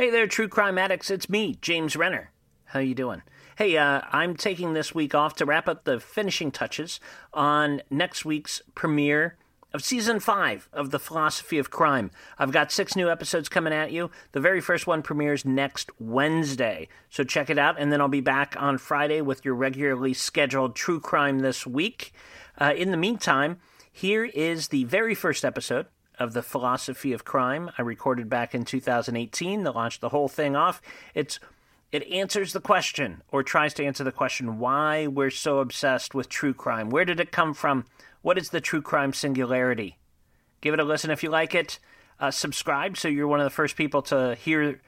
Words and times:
Hey 0.00 0.08
there, 0.08 0.26
true 0.26 0.48
crime 0.48 0.78
addicts. 0.78 1.10
It's 1.10 1.28
me, 1.28 1.58
James 1.60 1.94
Renner. 1.94 2.30
How 2.64 2.80
you 2.80 2.94
doing? 2.94 3.20
Hey, 3.58 3.76
uh, 3.76 4.00
I'm 4.10 4.34
taking 4.34 4.72
this 4.72 4.94
week 4.94 5.14
off 5.14 5.36
to 5.36 5.44
wrap 5.44 5.68
up 5.68 5.84
the 5.84 6.00
finishing 6.00 6.50
touches 6.50 7.00
on 7.34 7.82
next 7.90 8.24
week's 8.24 8.62
premiere 8.74 9.36
of 9.74 9.84
season 9.84 10.18
five 10.18 10.70
of 10.72 10.90
The 10.90 10.98
Philosophy 10.98 11.58
of 11.58 11.70
Crime. 11.70 12.10
I've 12.38 12.50
got 12.50 12.72
six 12.72 12.96
new 12.96 13.10
episodes 13.10 13.50
coming 13.50 13.74
at 13.74 13.92
you. 13.92 14.10
The 14.32 14.40
very 14.40 14.62
first 14.62 14.86
one 14.86 15.02
premieres 15.02 15.44
next 15.44 15.90
Wednesday, 16.00 16.88
so 17.10 17.22
check 17.22 17.50
it 17.50 17.58
out. 17.58 17.78
And 17.78 17.92
then 17.92 18.00
I'll 18.00 18.08
be 18.08 18.22
back 18.22 18.56
on 18.58 18.78
Friday 18.78 19.20
with 19.20 19.44
your 19.44 19.54
regularly 19.54 20.14
scheduled 20.14 20.76
True 20.76 20.98
Crime 20.98 21.40
this 21.40 21.66
week. 21.66 22.14
Uh, 22.58 22.72
in 22.74 22.90
the 22.90 22.96
meantime, 22.96 23.60
here 23.92 24.24
is 24.24 24.68
the 24.68 24.84
very 24.84 25.14
first 25.14 25.44
episode 25.44 25.88
of 26.20 26.34
the 26.34 26.42
philosophy 26.42 27.12
of 27.14 27.24
crime 27.24 27.70
I 27.78 27.82
recorded 27.82 28.28
back 28.28 28.54
in 28.54 28.64
2018 28.64 29.64
that 29.64 29.74
launched 29.74 30.02
the 30.02 30.10
whole 30.10 30.28
thing 30.28 30.54
off. 30.54 30.82
It's 31.14 31.40
it 31.90 32.06
answers 32.08 32.52
the 32.52 32.60
question 32.60 33.22
or 33.32 33.42
tries 33.42 33.74
to 33.74 33.84
answer 33.84 34.04
the 34.04 34.12
question 34.12 34.58
why 34.60 35.08
we're 35.08 35.30
so 35.30 35.58
obsessed 35.58 36.14
with 36.14 36.28
true 36.28 36.54
crime. 36.54 36.90
Where 36.90 37.06
did 37.06 37.18
it 37.18 37.32
come 37.32 37.54
from? 37.54 37.86
What 38.22 38.38
is 38.38 38.50
the 38.50 38.60
true 38.60 38.82
crime 38.82 39.12
singularity? 39.12 39.98
Give 40.60 40.74
it 40.74 40.78
a 40.78 40.84
listen 40.84 41.10
if 41.10 41.22
you 41.24 41.30
like 41.30 41.54
it. 41.54 41.80
Uh, 42.20 42.30
subscribe 42.30 42.98
so 42.98 43.08
you're 43.08 43.26
one 43.26 43.40
of 43.40 43.44
the 43.44 43.50
first 43.50 43.76
people 43.76 44.02
to 44.02 44.36
hear 44.36 44.80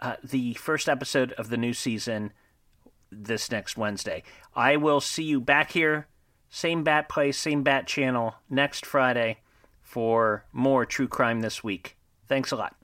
uh, 0.00 0.16
the 0.22 0.54
first 0.54 0.88
episode 0.88 1.32
of 1.32 1.48
the 1.48 1.56
new 1.56 1.72
season 1.72 2.32
this 3.10 3.50
next 3.50 3.78
Wednesday. 3.78 4.24
I 4.54 4.76
will 4.76 5.00
see 5.00 5.22
you 5.22 5.40
back 5.40 5.70
here, 5.70 6.08
same 6.50 6.82
bat 6.82 7.08
place, 7.08 7.38
same 7.38 7.62
bat 7.62 7.86
channel 7.86 8.34
next 8.50 8.84
Friday 8.84 9.38
for 9.92 10.46
more 10.54 10.86
true 10.86 11.06
crime 11.06 11.42
this 11.42 11.62
week. 11.62 11.98
Thanks 12.26 12.50
a 12.50 12.56
lot. 12.56 12.81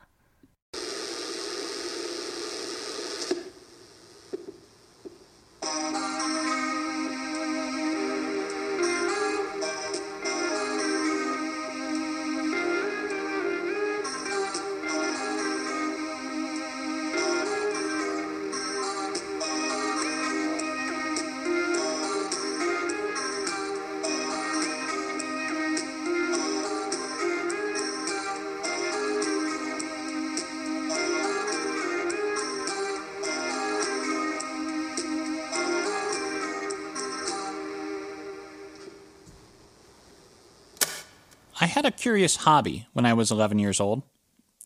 Had 41.69 41.85
a 41.85 41.91
curious 41.93 42.37
hobby 42.37 42.89
when 42.93 43.07
I 43.07 43.13
was 43.13 43.31
11 43.31 43.59
years 43.61 43.79
old. 43.79 44.03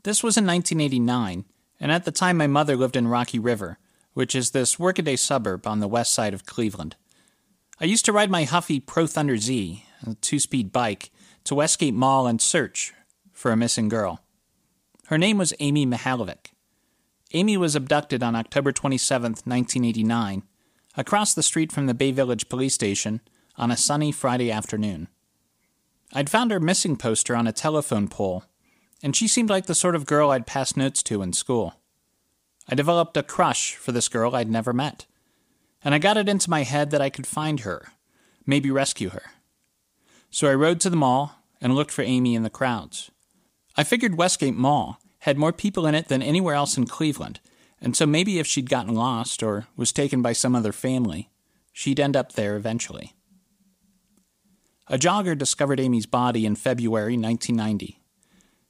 This 0.02 0.22
was 0.22 0.36
in 0.36 0.46
1989, 0.46 1.44
and 1.78 1.92
at 1.92 2.04
the 2.04 2.10
time 2.10 2.38
my 2.38 2.46
mother 2.46 2.74
lived 2.74 2.96
in 2.96 3.06
Rocky 3.06 3.38
River, 3.38 3.78
which 4.14 4.34
is 4.34 4.52
this 4.52 4.78
workaday 4.78 5.16
suburb 5.16 5.66
on 5.66 5.80
the 5.80 5.88
west 5.88 6.14
side 6.14 6.32
of 6.32 6.46
Cleveland. 6.46 6.96
I 7.80 7.84
used 7.84 8.04
to 8.06 8.12
ride 8.12 8.30
my 8.30 8.44
Huffy 8.44 8.80
Pro 8.80 9.06
Thunder 9.06 9.36
Z, 9.36 9.84
a 10.06 10.14
two 10.14 10.38
speed 10.38 10.72
bike, 10.72 11.10
to 11.44 11.56
Westgate 11.56 11.92
Mall 11.92 12.26
and 12.26 12.41
search 12.41 12.94
for 13.32 13.50
a 13.50 13.56
missing 13.56 13.88
girl. 13.88 14.20
Her 15.08 15.18
name 15.18 15.36
was 15.36 15.52
Amy 15.60 15.84
Mihaljevic. 15.84 16.52
Amy 17.34 17.56
was 17.56 17.76
abducted 17.76 18.22
on 18.22 18.36
October 18.36 18.72
27, 18.72 19.32
1989, 19.44 20.44
across 20.96 21.34
the 21.34 21.42
street 21.42 21.72
from 21.72 21.86
the 21.86 21.94
Bay 21.94 22.12
Village 22.12 22.48
police 22.48 22.74
station 22.74 23.20
on 23.56 23.70
a 23.70 23.76
sunny 23.76 24.12
Friday 24.12 24.50
afternoon. 24.50 25.08
I'd 26.12 26.30
found 26.30 26.50
her 26.50 26.60
missing 26.60 26.96
poster 26.96 27.34
on 27.34 27.46
a 27.46 27.52
telephone 27.52 28.08
pole, 28.08 28.44
and 29.02 29.16
she 29.16 29.26
seemed 29.26 29.50
like 29.50 29.66
the 29.66 29.74
sort 29.74 29.94
of 29.94 30.06
girl 30.06 30.30
I'd 30.30 30.46
pass 30.46 30.76
notes 30.76 31.02
to 31.04 31.22
in 31.22 31.32
school. 31.32 31.74
I 32.68 32.74
developed 32.74 33.16
a 33.16 33.22
crush 33.22 33.74
for 33.74 33.92
this 33.92 34.08
girl 34.08 34.36
I'd 34.36 34.50
never 34.50 34.72
met, 34.72 35.06
and 35.82 35.94
I 35.94 35.98
got 35.98 36.16
it 36.16 36.28
into 36.28 36.50
my 36.50 36.62
head 36.62 36.90
that 36.90 37.00
I 37.00 37.10
could 37.10 37.26
find 37.26 37.60
her, 37.60 37.88
maybe 38.46 38.70
rescue 38.70 39.08
her. 39.10 39.22
So 40.30 40.48
I 40.48 40.54
rode 40.54 40.80
to 40.80 40.90
the 40.90 40.96
mall 40.96 41.36
and 41.60 41.74
looked 41.74 41.90
for 41.90 42.02
Amy 42.02 42.34
in 42.34 42.42
the 42.42 42.50
crowds. 42.50 43.10
I 43.76 43.84
figured 43.84 44.18
Westgate 44.18 44.54
Mall 44.54 44.98
had 45.20 45.38
more 45.38 45.52
people 45.52 45.86
in 45.86 45.94
it 45.94 46.08
than 46.08 46.22
anywhere 46.22 46.54
else 46.54 46.76
in 46.76 46.86
Cleveland, 46.86 47.40
and 47.80 47.96
so 47.96 48.06
maybe 48.06 48.38
if 48.38 48.46
she'd 48.46 48.68
gotten 48.68 48.94
lost 48.94 49.42
or 49.42 49.66
was 49.76 49.92
taken 49.92 50.20
by 50.20 50.34
some 50.34 50.54
other 50.54 50.72
family, 50.72 51.30
she'd 51.72 51.98
end 51.98 52.16
up 52.16 52.32
there 52.32 52.56
eventually. 52.56 53.14
A 54.92 54.98
jogger 54.98 55.36
discovered 55.36 55.80
Amy's 55.80 56.04
body 56.04 56.44
in 56.44 56.54
February 56.54 57.16
1990. 57.16 57.98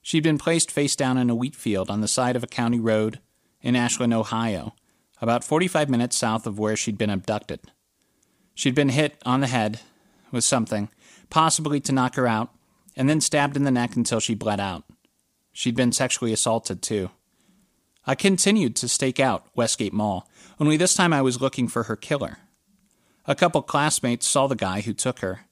She'd 0.02 0.22
been 0.22 0.38
placed 0.38 0.70
face 0.70 0.94
down 0.94 1.18
in 1.18 1.28
a 1.28 1.34
wheat 1.34 1.56
field 1.56 1.90
on 1.90 2.00
the 2.00 2.06
side 2.06 2.36
of 2.36 2.44
a 2.44 2.46
county 2.46 2.78
road 2.78 3.18
in 3.60 3.74
Ashland, 3.74 4.14
Ohio, 4.14 4.72
about 5.20 5.42
45 5.42 5.90
minutes 5.90 6.16
south 6.16 6.46
of 6.46 6.60
where 6.60 6.76
she'd 6.76 6.96
been 6.96 7.10
abducted. 7.10 7.58
She'd 8.54 8.76
been 8.76 8.90
hit 8.90 9.20
on 9.26 9.40
the 9.40 9.48
head 9.48 9.80
with 10.30 10.44
something, 10.44 10.90
possibly 11.28 11.80
to 11.80 11.92
knock 11.92 12.14
her 12.14 12.28
out, 12.28 12.50
and 12.94 13.10
then 13.10 13.20
stabbed 13.20 13.56
in 13.56 13.64
the 13.64 13.72
neck 13.72 13.96
until 13.96 14.20
she 14.20 14.36
bled 14.36 14.60
out. 14.60 14.84
She'd 15.52 15.74
been 15.74 15.90
sexually 15.90 16.32
assaulted, 16.32 16.82
too. 16.82 17.10
I 18.06 18.14
continued 18.14 18.76
to 18.76 18.88
stake 18.88 19.18
out 19.18 19.46
Westgate 19.56 19.92
Mall, 19.92 20.28
only 20.60 20.76
this 20.76 20.94
time 20.94 21.12
I 21.12 21.22
was 21.22 21.40
looking 21.40 21.66
for 21.66 21.84
her 21.84 21.96
killer. 21.96 22.38
A 23.26 23.34
couple 23.34 23.62
classmates 23.62 24.24
saw 24.24 24.46
the 24.46 24.54
guy 24.54 24.82
who 24.82 24.94
took 24.94 25.18
her 25.18 25.46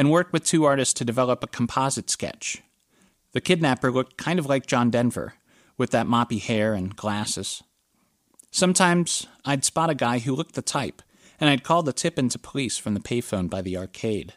and 0.00 0.10
worked 0.10 0.32
with 0.32 0.46
two 0.46 0.64
artists 0.64 0.94
to 0.94 1.04
develop 1.04 1.44
a 1.44 1.46
composite 1.46 2.08
sketch. 2.08 2.62
The 3.32 3.40
kidnapper 3.42 3.92
looked 3.92 4.16
kind 4.16 4.38
of 4.38 4.46
like 4.46 4.64
John 4.64 4.88
Denver, 4.88 5.34
with 5.76 5.90
that 5.90 6.06
moppy 6.06 6.40
hair 6.40 6.72
and 6.72 6.96
glasses. 6.96 7.62
Sometimes 8.50 9.26
I'd 9.44 9.62
spot 9.62 9.90
a 9.90 9.94
guy 9.94 10.20
who 10.20 10.34
looked 10.34 10.54
the 10.54 10.62
type, 10.62 11.02
and 11.38 11.50
I'd 11.50 11.64
call 11.64 11.82
the 11.82 11.92
tip 11.92 12.18
into 12.18 12.38
police 12.38 12.78
from 12.78 12.94
the 12.94 13.00
payphone 13.00 13.50
by 13.50 13.60
the 13.60 13.76
arcade. 13.76 14.32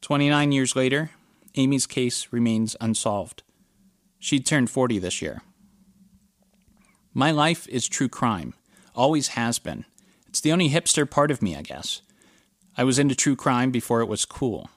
Twenty 0.00 0.30
nine 0.30 0.52
years 0.52 0.76
later, 0.76 1.10
Amy's 1.56 1.88
case 1.88 2.28
remains 2.30 2.76
unsolved. 2.80 3.42
She'd 4.20 4.46
turned 4.46 4.70
40 4.70 5.00
this 5.00 5.20
year. 5.20 5.42
My 7.12 7.32
life 7.32 7.66
is 7.66 7.88
true 7.88 8.08
crime, 8.08 8.54
always 8.94 9.28
has 9.28 9.58
been. 9.58 9.86
It's 10.28 10.40
the 10.40 10.52
only 10.52 10.70
hipster 10.70 11.10
part 11.10 11.32
of 11.32 11.42
me, 11.42 11.56
I 11.56 11.62
guess. 11.62 12.02
I 12.80 12.84
was 12.84 12.98
into 12.98 13.14
true 13.14 13.36
crime 13.36 13.70
before 13.70 14.00
it 14.00 14.08
was 14.08 14.24
cool. 14.24 14.70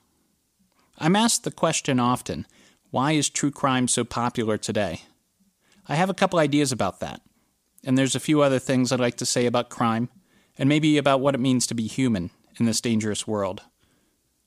I'm 0.99 1.15
asked 1.15 1.45
the 1.45 1.51
question 1.51 2.01
often 2.01 2.45
why 2.91 3.13
is 3.13 3.29
true 3.29 3.49
crime 3.49 3.87
so 3.87 4.03
popular 4.03 4.57
today? 4.57 5.03
I 5.87 5.95
have 5.95 6.09
a 6.09 6.13
couple 6.13 6.37
ideas 6.37 6.73
about 6.73 6.99
that, 6.99 7.21
and 7.81 7.97
there's 7.97 8.13
a 8.13 8.19
few 8.19 8.41
other 8.41 8.59
things 8.59 8.91
I'd 8.91 8.99
like 8.99 9.15
to 9.19 9.25
say 9.25 9.45
about 9.45 9.69
crime, 9.69 10.09
and 10.57 10.67
maybe 10.67 10.97
about 10.97 11.21
what 11.21 11.33
it 11.33 11.39
means 11.39 11.65
to 11.67 11.73
be 11.73 11.87
human 11.87 12.31
in 12.59 12.65
this 12.65 12.81
dangerous 12.81 13.25
world. 13.25 13.61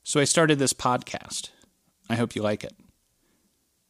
So 0.03 0.21
I 0.21 0.25
started 0.25 0.59
this 0.59 0.75
podcast. 0.75 1.49
I 2.11 2.17
hope 2.17 2.37
you 2.37 2.43
like 2.43 2.63
it. 2.63 2.75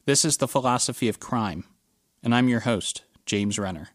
This 0.05 0.25
is 0.25 0.37
the 0.37 0.47
philosophy 0.47 1.09
of 1.09 1.19
crime, 1.19 1.65
and 2.23 2.33
I'm 2.33 2.49
your 2.49 2.61
host, 2.61 3.03
James 3.27 3.59
Renner. 3.59 3.89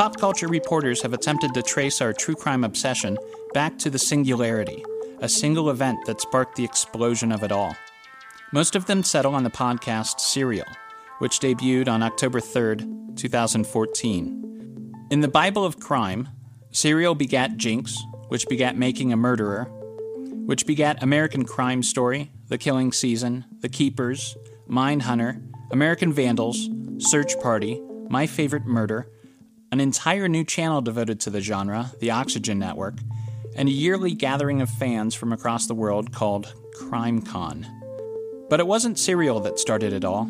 Pop 0.00 0.16
culture 0.16 0.48
reporters 0.48 1.02
have 1.02 1.12
attempted 1.12 1.52
to 1.52 1.62
trace 1.62 2.00
our 2.00 2.14
true 2.14 2.34
crime 2.34 2.64
obsession 2.64 3.18
back 3.52 3.76
to 3.76 3.90
the 3.90 3.98
singularity, 3.98 4.82
a 5.18 5.28
single 5.28 5.68
event 5.68 5.98
that 6.06 6.22
sparked 6.22 6.56
the 6.56 6.64
explosion 6.64 7.30
of 7.30 7.42
it 7.42 7.52
all. 7.52 7.76
Most 8.50 8.74
of 8.74 8.86
them 8.86 9.02
settle 9.02 9.34
on 9.34 9.44
the 9.44 9.50
podcast 9.50 10.18
Serial, 10.18 10.64
which 11.18 11.38
debuted 11.38 11.86
on 11.86 12.02
October 12.02 12.40
3rd, 12.40 13.14
2014. 13.18 14.94
In 15.10 15.20
the 15.20 15.28
Bible 15.28 15.66
of 15.66 15.78
crime, 15.78 16.30
Serial 16.70 17.14
begat 17.14 17.58
Jinx, 17.58 18.02
which 18.28 18.48
begat 18.48 18.78
Making 18.78 19.12
a 19.12 19.18
Murderer, 19.18 19.64
which 20.46 20.66
begat 20.66 21.02
American 21.02 21.44
Crime 21.44 21.82
Story, 21.82 22.32
The 22.48 22.56
Killing 22.56 22.92
Season, 22.92 23.44
The 23.58 23.68
Keepers, 23.68 24.34
Mindhunter, 24.66 25.46
American 25.70 26.10
Vandals, 26.10 26.70
Search 27.00 27.38
Party, 27.40 27.82
My 28.08 28.26
Favorite 28.26 28.64
Murder, 28.64 29.06
an 29.72 29.80
entire 29.80 30.28
new 30.28 30.44
channel 30.44 30.80
devoted 30.80 31.20
to 31.20 31.30
the 31.30 31.40
genre, 31.40 31.92
the 32.00 32.10
Oxygen 32.10 32.58
Network, 32.58 32.94
and 33.54 33.68
a 33.68 33.72
yearly 33.72 34.14
gathering 34.14 34.60
of 34.60 34.68
fans 34.68 35.14
from 35.14 35.32
across 35.32 35.66
the 35.66 35.74
world 35.74 36.12
called 36.12 36.52
CrimeCon. 36.76 37.66
But 38.48 38.60
it 38.60 38.66
wasn't 38.66 38.98
Serial 38.98 39.40
that 39.40 39.58
started 39.58 39.92
it 39.92 40.04
all. 40.04 40.28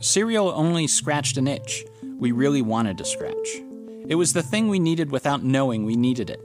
Serial 0.00 0.52
only 0.54 0.86
scratched 0.86 1.36
an 1.36 1.48
itch 1.48 1.84
we 2.18 2.30
really 2.30 2.62
wanted 2.62 2.96
to 2.98 3.04
scratch. 3.04 3.62
It 4.08 4.14
was 4.14 4.32
the 4.32 4.42
thing 4.42 4.68
we 4.68 4.78
needed 4.78 5.10
without 5.10 5.42
knowing 5.42 5.84
we 5.84 5.96
needed 5.96 6.30
it. 6.30 6.40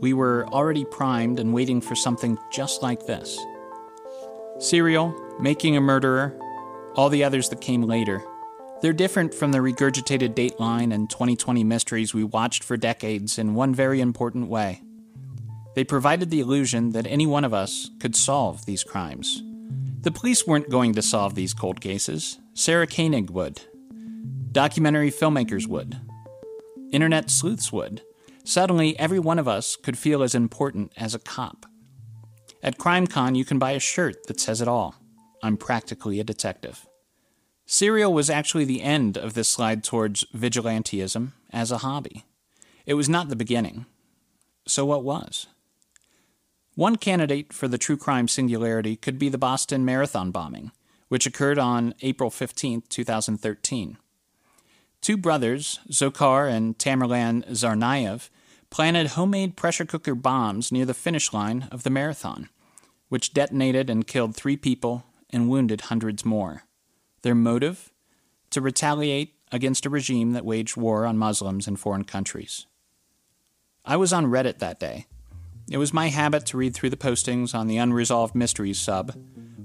We 0.00 0.12
were 0.12 0.46
already 0.48 0.84
primed 0.84 1.38
and 1.38 1.54
waiting 1.54 1.80
for 1.80 1.94
something 1.94 2.38
just 2.52 2.82
like 2.82 3.06
this. 3.06 3.38
Serial, 4.58 5.14
Making 5.40 5.76
a 5.76 5.80
Murderer, 5.80 6.38
all 6.94 7.08
the 7.08 7.24
others 7.24 7.48
that 7.48 7.62
came 7.62 7.82
later. 7.82 8.22
They're 8.82 8.92
different 8.94 9.34
from 9.34 9.52
the 9.52 9.58
regurgitated 9.58 10.34
Dateline 10.34 10.94
and 10.94 11.10
2020 11.10 11.64
mysteries 11.64 12.14
we 12.14 12.24
watched 12.24 12.64
for 12.64 12.78
decades 12.78 13.38
in 13.38 13.54
one 13.54 13.74
very 13.74 14.00
important 14.00 14.48
way. 14.48 14.82
They 15.74 15.84
provided 15.84 16.30
the 16.30 16.40
illusion 16.40 16.90
that 16.90 17.06
any 17.06 17.26
one 17.26 17.44
of 17.44 17.52
us 17.52 17.90
could 18.00 18.16
solve 18.16 18.64
these 18.64 18.82
crimes. 18.82 19.42
The 20.00 20.10
police 20.10 20.46
weren't 20.46 20.70
going 20.70 20.94
to 20.94 21.02
solve 21.02 21.34
these 21.34 21.52
cold 21.52 21.80
cases. 21.82 22.40
Sarah 22.54 22.86
Koenig 22.86 23.28
would. 23.28 23.60
Documentary 24.50 25.10
filmmakers 25.10 25.66
would. 25.66 26.00
Internet 26.90 27.30
sleuths 27.30 27.70
would. 27.70 28.02
Suddenly, 28.44 28.98
every 28.98 29.18
one 29.18 29.38
of 29.38 29.46
us 29.46 29.76
could 29.76 29.98
feel 29.98 30.22
as 30.22 30.34
important 30.34 30.92
as 30.96 31.14
a 31.14 31.18
cop. 31.18 31.66
At 32.62 32.78
CrimeCon, 32.78 33.36
you 33.36 33.44
can 33.44 33.58
buy 33.58 33.72
a 33.72 33.78
shirt 33.78 34.26
that 34.26 34.40
says 34.40 34.60
it 34.62 34.68
all 34.68 34.94
I'm 35.42 35.56
practically 35.56 36.18
a 36.18 36.24
detective. 36.24 36.86
Serial 37.72 38.12
was 38.12 38.28
actually 38.28 38.64
the 38.64 38.82
end 38.82 39.16
of 39.16 39.34
this 39.34 39.48
slide 39.48 39.84
towards 39.84 40.24
vigilantism 40.34 41.34
as 41.52 41.70
a 41.70 41.78
hobby. 41.78 42.24
It 42.84 42.94
was 42.94 43.08
not 43.08 43.28
the 43.28 43.36
beginning. 43.36 43.86
So, 44.66 44.84
what 44.84 45.04
was? 45.04 45.46
One 46.74 46.96
candidate 46.96 47.52
for 47.52 47.68
the 47.68 47.78
true 47.78 47.96
crime 47.96 48.26
singularity 48.26 48.96
could 48.96 49.20
be 49.20 49.28
the 49.28 49.38
Boston 49.38 49.84
Marathon 49.84 50.32
bombing, 50.32 50.72
which 51.06 51.26
occurred 51.26 51.60
on 51.60 51.94
April 52.02 52.28
15, 52.28 52.82
2013. 52.88 53.98
Two 55.00 55.16
brothers, 55.16 55.78
Dzhokhar 55.88 56.50
and 56.50 56.76
Tamerlan 56.76 57.48
Tsarnaev, 57.50 58.30
planted 58.70 59.10
homemade 59.10 59.56
pressure 59.56 59.84
cooker 59.84 60.16
bombs 60.16 60.72
near 60.72 60.84
the 60.84 60.92
finish 60.92 61.32
line 61.32 61.68
of 61.70 61.84
the 61.84 61.90
marathon, 61.90 62.48
which 63.10 63.32
detonated 63.32 63.88
and 63.88 64.08
killed 64.08 64.34
three 64.34 64.56
people 64.56 65.04
and 65.32 65.48
wounded 65.48 65.82
hundreds 65.82 66.24
more. 66.24 66.64
Their 67.22 67.34
motive? 67.34 67.92
To 68.50 68.60
retaliate 68.60 69.34
against 69.52 69.86
a 69.86 69.90
regime 69.90 70.32
that 70.32 70.44
waged 70.44 70.76
war 70.76 71.06
on 71.06 71.18
Muslims 71.18 71.68
in 71.68 71.76
foreign 71.76 72.04
countries. 72.04 72.66
I 73.84 73.96
was 73.96 74.12
on 74.12 74.26
Reddit 74.26 74.58
that 74.58 74.80
day 74.80 75.06
it 75.70 75.78
was 75.78 75.94
my 75.94 76.08
habit 76.08 76.46
to 76.46 76.56
read 76.56 76.74
through 76.74 76.90
the 76.90 76.96
postings 76.96 77.54
on 77.54 77.68
the 77.68 77.76
Unresolved 77.76 78.34
Mysteries 78.34 78.80
sub, 78.80 79.14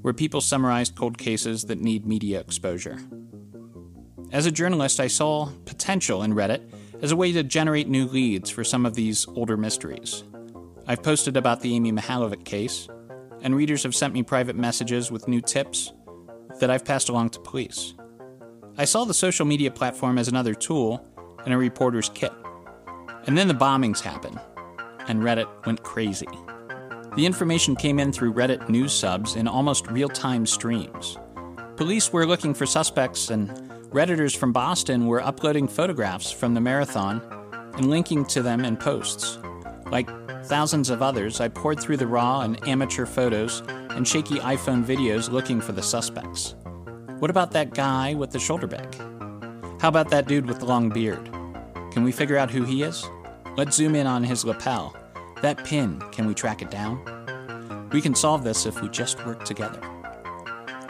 where 0.03 0.13
people 0.13 0.39
summarized 0.39 0.95
cold 0.95 1.17
cases 1.17 1.63
that 1.63 1.81
need 1.81 2.05
media 2.05 2.39
exposure. 2.39 2.99
As 4.31 4.45
a 4.45 4.51
journalist, 4.51 4.99
I 4.99 5.07
saw 5.07 5.49
potential 5.65 6.21
in 6.21 6.35
Reddit 6.35 6.61
as 7.01 7.11
a 7.11 7.15
way 7.15 7.31
to 7.31 7.41
generate 7.41 7.87
new 7.87 8.05
leads 8.05 8.51
for 8.51 8.63
some 8.63 8.85
of 8.85 8.93
these 8.93 9.27
older 9.29 9.57
mysteries. 9.57 10.23
I've 10.85 11.01
posted 11.01 11.37
about 11.37 11.61
the 11.61 11.75
Amy 11.75 11.91
Mihaljevic 11.91 12.45
case, 12.45 12.87
and 13.41 13.55
readers 13.55 13.81
have 13.81 13.95
sent 13.95 14.13
me 14.13 14.21
private 14.21 14.55
messages 14.55 15.11
with 15.11 15.27
new 15.27 15.41
tips 15.41 15.91
that 16.59 16.69
I've 16.69 16.85
passed 16.85 17.09
along 17.09 17.29
to 17.31 17.39
police. 17.39 17.93
I 18.77 18.85
saw 18.85 19.05
the 19.05 19.13
social 19.13 19.45
media 19.45 19.71
platform 19.71 20.17
as 20.17 20.27
another 20.27 20.53
tool 20.53 21.05
in 21.45 21.51
a 21.51 21.57
reporter's 21.57 22.09
kit. 22.09 22.31
And 23.25 23.37
then 23.37 23.47
the 23.47 23.53
bombings 23.53 24.01
happened, 24.01 24.39
and 25.07 25.21
Reddit 25.21 25.47
went 25.65 25.83
crazy. 25.83 26.27
The 27.15 27.25
information 27.25 27.75
came 27.75 27.99
in 27.99 28.11
through 28.11 28.33
Reddit 28.33 28.67
news 28.69 28.93
subs 28.93 29.35
in 29.35 29.47
almost 29.47 29.87
real 29.87 30.09
time 30.09 30.45
streams. 30.45 31.17
Police 31.77 32.11
were 32.11 32.27
looking 32.27 32.53
for 32.53 32.65
suspects, 32.65 33.29
and 33.29 33.49
Redditors 33.91 34.35
from 34.35 34.51
Boston 34.51 35.07
were 35.07 35.21
uploading 35.21 35.67
photographs 35.67 36.31
from 36.31 36.53
the 36.53 36.61
marathon 36.61 37.21
and 37.75 37.89
linking 37.89 38.25
to 38.25 38.41
them 38.41 38.65
in 38.65 38.75
posts. 38.75 39.37
Like 39.89 40.09
thousands 40.45 40.89
of 40.89 41.01
others, 41.01 41.39
I 41.39 41.47
poured 41.47 41.79
through 41.79 41.97
the 41.97 42.07
raw 42.07 42.41
and 42.41 42.67
amateur 42.67 43.05
photos 43.05 43.63
and 43.95 44.07
shaky 44.07 44.35
iPhone 44.35 44.83
videos 44.83 45.31
looking 45.31 45.61
for 45.61 45.71
the 45.71 45.81
suspects. 45.81 46.55
What 47.19 47.31
about 47.31 47.51
that 47.51 47.73
guy 47.73 48.13
with 48.13 48.31
the 48.31 48.39
shoulder 48.39 48.67
bag? 48.67 48.93
How 49.81 49.87
about 49.87 50.09
that 50.09 50.27
dude 50.27 50.45
with 50.45 50.59
the 50.59 50.65
long 50.65 50.89
beard? 50.89 51.31
Can 51.91 52.03
we 52.03 52.11
figure 52.11 52.37
out 52.37 52.51
who 52.51 52.63
he 52.63 52.83
is? 52.83 53.07
Let's 53.55 53.75
zoom 53.75 53.95
in 53.95 54.05
on 54.05 54.23
his 54.23 54.43
lapel. 54.43 54.95
That 55.41 55.63
pin, 55.63 56.01
can 56.11 56.27
we 56.27 56.33
track 56.33 56.61
it 56.61 56.69
down? 56.69 57.89
We 57.91 58.01
can 58.01 58.15
solve 58.15 58.43
this 58.43 58.65
if 58.65 58.81
we 58.81 58.89
just 58.89 59.25
work 59.25 59.45
together. 59.45 59.79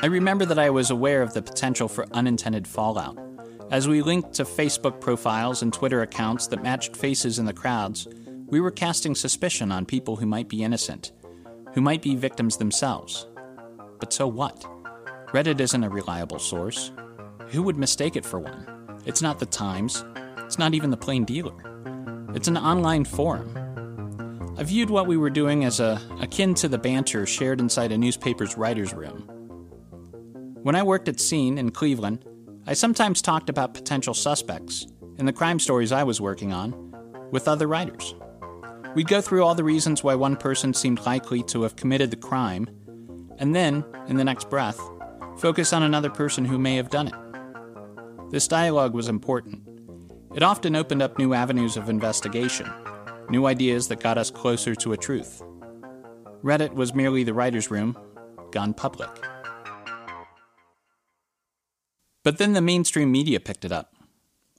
I 0.01 0.07
remember 0.07 0.45
that 0.45 0.59
I 0.59 0.69
was 0.71 0.89
aware 0.89 1.21
of 1.21 1.33
the 1.33 1.41
potential 1.41 1.87
for 1.87 2.07
unintended 2.11 2.67
fallout. 2.67 3.17
As 3.71 3.87
we 3.87 4.01
linked 4.01 4.33
to 4.33 4.43
Facebook 4.43 4.99
profiles 5.01 5.61
and 5.61 5.73
Twitter 5.73 6.01
accounts 6.01 6.47
that 6.47 6.63
matched 6.63 6.95
faces 6.95 7.39
in 7.39 7.45
the 7.45 7.53
crowds, 7.53 8.07
we 8.47 8.59
were 8.59 8.71
casting 8.71 9.15
suspicion 9.15 9.71
on 9.71 9.85
people 9.85 10.15
who 10.15 10.25
might 10.25 10.47
be 10.47 10.63
innocent, 10.63 11.11
who 11.75 11.81
might 11.81 12.01
be 12.01 12.15
victims 12.15 12.55
themselves. 12.57 13.27
But 13.99 14.13
so 14.13 14.25
what? 14.27 14.65
Reddit 15.27 15.59
isn't 15.59 15.83
a 15.83 15.89
reliable 15.89 16.39
source. 16.39 16.91
Who 17.49 17.61
would 17.63 17.75
mistake 17.75 18.15
it 18.15 18.25
for 18.25 18.39
one? 18.39 18.65
It's 19.05 19.21
not 19.21 19.39
the 19.39 19.45
Times. 19.45 20.05
It's 20.37 20.57
not 20.57 20.73
even 20.73 20.89
the 20.89 20.97
Plain 20.97 21.25
Dealer. 21.25 21.53
It's 22.33 22.47
an 22.47 22.57
online 22.57 23.03
forum. 23.03 24.55
I 24.57 24.63
viewed 24.63 24.89
what 24.89 25.05
we 25.05 25.17
were 25.17 25.29
doing 25.29 25.65
as 25.65 25.81
a, 25.81 26.01
akin 26.21 26.53
to 26.55 26.69
the 26.69 26.77
banter 26.77 27.25
shared 27.25 27.59
inside 27.59 27.91
a 27.91 27.97
newspaper's 27.97 28.55
writer's 28.55 28.93
room. 28.93 29.23
When 30.63 30.75
I 30.75 30.83
worked 30.83 31.09
at 31.09 31.19
Scene 31.19 31.57
in 31.57 31.71
Cleveland, 31.71 32.23
I 32.65 32.73
sometimes 32.73 33.21
talked 33.21 33.49
about 33.49 33.73
potential 33.73 34.13
suspects 34.13 34.87
in 35.17 35.25
the 35.25 35.33
crime 35.33 35.59
stories 35.59 35.91
I 35.91 36.03
was 36.03 36.21
working 36.21 36.53
on 36.53 37.29
with 37.31 37.49
other 37.49 37.67
writers. 37.67 38.15
We'd 38.95 39.09
go 39.09 39.19
through 39.19 39.43
all 39.43 39.55
the 39.55 39.63
reasons 39.63 40.03
why 40.03 40.15
one 40.15 40.37
person 40.37 40.73
seemed 40.73 41.05
likely 41.05 41.43
to 41.43 41.63
have 41.63 41.75
committed 41.75 42.11
the 42.11 42.17
crime, 42.17 42.69
and 43.37 43.53
then, 43.53 43.83
in 44.07 44.15
the 44.15 44.23
next 44.23 44.49
breath, 44.49 44.79
focus 45.37 45.73
on 45.73 45.83
another 45.83 46.09
person 46.09 46.45
who 46.45 46.57
may 46.57 46.77
have 46.77 46.89
done 46.89 47.09
it. 47.09 48.31
This 48.31 48.47
dialogue 48.47 48.93
was 48.93 49.09
important 49.09 49.61
it 50.33 50.43
often 50.43 50.75
opened 50.75 51.01
up 51.01 51.17
new 51.17 51.33
avenues 51.33 51.77
of 51.77 51.87
investigation, 51.87 52.69
new 53.29 53.45
ideas 53.45 53.87
that 53.87 54.01
got 54.01 54.17
us 54.17 54.29
closer 54.29 54.75
to 54.75 54.91
a 54.91 54.97
truth. 54.97 55.41
Reddit 56.43 56.73
was 56.73 56.93
merely 56.93 57.23
the 57.23 57.33
writer's 57.33 57.71
room, 57.71 57.97
gone 58.51 58.73
public. 58.73 59.09
But 62.21 62.37
then 62.37 62.51
the 62.51 62.59
mainstream 62.59 63.13
media 63.13 63.39
picked 63.39 63.63
it 63.63 63.71
up. 63.71 63.95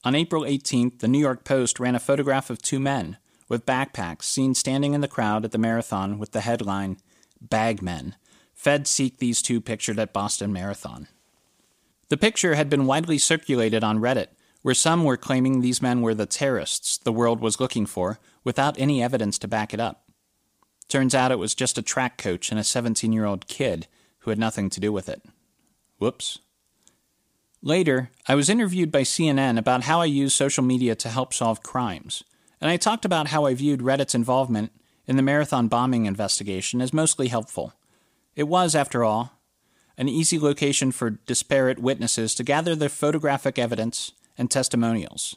On 0.02 0.14
April 0.14 0.44
18th, 0.44 1.00
the 1.00 1.08
New 1.08 1.18
York 1.18 1.44
Post 1.44 1.78
ran 1.78 1.94
a 1.94 2.00
photograph 2.00 2.48
of 2.48 2.62
two 2.62 2.80
men 2.80 3.18
with 3.48 3.66
backpacks 3.66 4.24
seen 4.24 4.54
standing 4.54 4.94
in 4.94 5.00
the 5.00 5.08
crowd 5.08 5.44
at 5.44 5.52
the 5.52 5.58
marathon 5.58 6.18
with 6.18 6.32
the 6.32 6.40
headline, 6.40 6.98
Bagmen. 7.40 8.14
Feds 8.54 8.90
seek 8.90 9.18
these 9.18 9.42
two 9.42 9.60
pictured 9.60 9.98
at 9.98 10.12
Boston 10.12 10.52
Marathon. 10.52 11.08
The 12.08 12.16
picture 12.16 12.54
had 12.54 12.70
been 12.70 12.86
widely 12.86 13.18
circulated 13.18 13.84
on 13.84 13.98
Reddit, 13.98 14.28
where 14.62 14.74
some 14.74 15.04
were 15.04 15.16
claiming 15.16 15.60
these 15.60 15.82
men 15.82 16.00
were 16.00 16.14
the 16.14 16.26
terrorists 16.26 16.98
the 16.98 17.12
world 17.12 17.40
was 17.40 17.60
looking 17.60 17.86
for 17.86 18.18
without 18.44 18.78
any 18.78 19.02
evidence 19.02 19.38
to 19.38 19.48
back 19.48 19.74
it 19.74 19.80
up. 19.80 20.08
Turns 20.88 21.14
out 21.14 21.32
it 21.32 21.38
was 21.38 21.54
just 21.54 21.78
a 21.78 21.82
track 21.82 22.16
coach 22.16 22.50
and 22.50 22.60
a 22.60 22.64
17 22.64 23.12
year 23.12 23.24
old 23.24 23.48
kid 23.48 23.86
who 24.20 24.30
had 24.30 24.38
nothing 24.38 24.70
to 24.70 24.80
do 24.80 24.92
with 24.92 25.08
it. 25.08 25.22
Whoops. 25.98 26.38
Later, 27.62 28.10
I 28.28 28.34
was 28.34 28.48
interviewed 28.48 28.92
by 28.92 29.02
CNN 29.02 29.58
about 29.58 29.84
how 29.84 30.00
I 30.00 30.04
use 30.04 30.34
social 30.34 30.62
media 30.62 30.94
to 30.96 31.08
help 31.08 31.34
solve 31.34 31.62
crimes, 31.62 32.22
and 32.60 32.70
I 32.70 32.76
talked 32.76 33.04
about 33.04 33.28
how 33.28 33.44
I 33.44 33.54
viewed 33.54 33.80
Reddit's 33.80 34.14
involvement 34.14 34.72
in 35.06 35.16
the 35.16 35.22
marathon 35.22 35.68
bombing 35.68 36.06
investigation 36.06 36.80
as 36.80 36.92
mostly 36.92 37.28
helpful. 37.28 37.74
It 38.34 38.48
was, 38.48 38.74
after 38.74 39.04
all, 39.04 39.32
an 39.96 40.08
easy 40.08 40.38
location 40.38 40.92
for 40.92 41.10
disparate 41.10 41.78
witnesses 41.78 42.34
to 42.34 42.44
gather 42.44 42.74
their 42.74 42.88
photographic 42.88 43.58
evidence 43.58 44.12
and 44.36 44.50
testimonials. 44.50 45.36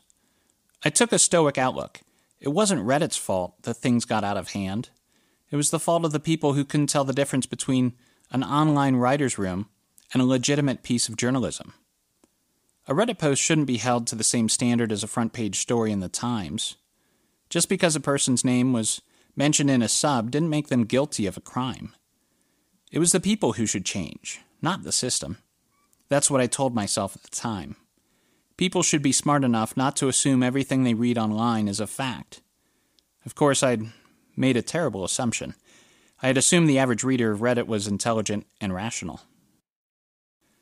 I 0.83 0.89
took 0.89 1.11
a 1.11 1.19
stoic 1.19 1.57
outlook. 1.57 2.01
It 2.39 2.49
wasn't 2.49 2.85
Reddit's 2.85 3.17
fault 3.17 3.61
that 3.63 3.75
things 3.75 4.05
got 4.05 4.23
out 4.23 4.37
of 4.37 4.49
hand. 4.49 4.89
It 5.51 5.55
was 5.55 5.71
the 5.71 5.79
fault 5.79 6.05
of 6.05 6.11
the 6.11 6.19
people 6.19 6.53
who 6.53 6.65
couldn't 6.65 6.87
tell 6.87 7.03
the 7.03 7.13
difference 7.13 7.45
between 7.45 7.93
an 8.31 8.43
online 8.43 8.95
writer's 8.95 9.37
room 9.37 9.67
and 10.13 10.21
a 10.21 10.25
legitimate 10.25 10.83
piece 10.83 11.09
of 11.09 11.17
journalism. 11.17 11.73
A 12.87 12.93
Reddit 12.93 13.19
post 13.19 13.41
shouldn't 13.41 13.67
be 13.67 13.77
held 13.77 14.07
to 14.07 14.15
the 14.15 14.23
same 14.23 14.49
standard 14.49 14.91
as 14.91 15.03
a 15.03 15.07
front 15.07 15.33
page 15.33 15.59
story 15.59 15.91
in 15.91 15.99
the 15.99 16.09
Times. 16.09 16.75
Just 17.49 17.69
because 17.69 17.95
a 17.95 17.99
person's 17.99 18.45
name 18.45 18.73
was 18.73 19.01
mentioned 19.35 19.69
in 19.69 19.81
a 19.81 19.87
sub 19.87 20.31
didn't 20.31 20.49
make 20.49 20.67
them 20.67 20.85
guilty 20.85 21.25
of 21.25 21.37
a 21.37 21.41
crime. 21.41 21.95
It 22.91 22.99
was 22.99 23.11
the 23.11 23.19
people 23.19 23.53
who 23.53 23.65
should 23.65 23.85
change, 23.85 24.41
not 24.61 24.83
the 24.83 24.91
system. 24.91 25.37
That's 26.09 26.29
what 26.29 26.41
I 26.41 26.47
told 26.47 26.75
myself 26.75 27.15
at 27.15 27.23
the 27.23 27.35
time. 27.35 27.75
People 28.57 28.83
should 28.83 29.01
be 29.01 29.11
smart 29.11 29.43
enough 29.43 29.77
not 29.77 29.95
to 29.97 30.09
assume 30.09 30.43
everything 30.43 30.83
they 30.83 30.93
read 30.93 31.17
online 31.17 31.67
is 31.67 31.79
a 31.79 31.87
fact. 31.87 32.41
Of 33.25 33.35
course, 33.35 33.63
I'd 33.63 33.83
made 34.35 34.57
a 34.57 34.61
terrible 34.61 35.03
assumption. 35.03 35.55
I 36.21 36.27
had 36.27 36.37
assumed 36.37 36.67
the 36.67 36.79
average 36.79 37.03
reader 37.03 37.31
of 37.31 37.39
Reddit 37.39 37.67
was 37.67 37.87
intelligent 37.87 38.45
and 38.59 38.73
rational. 38.73 39.21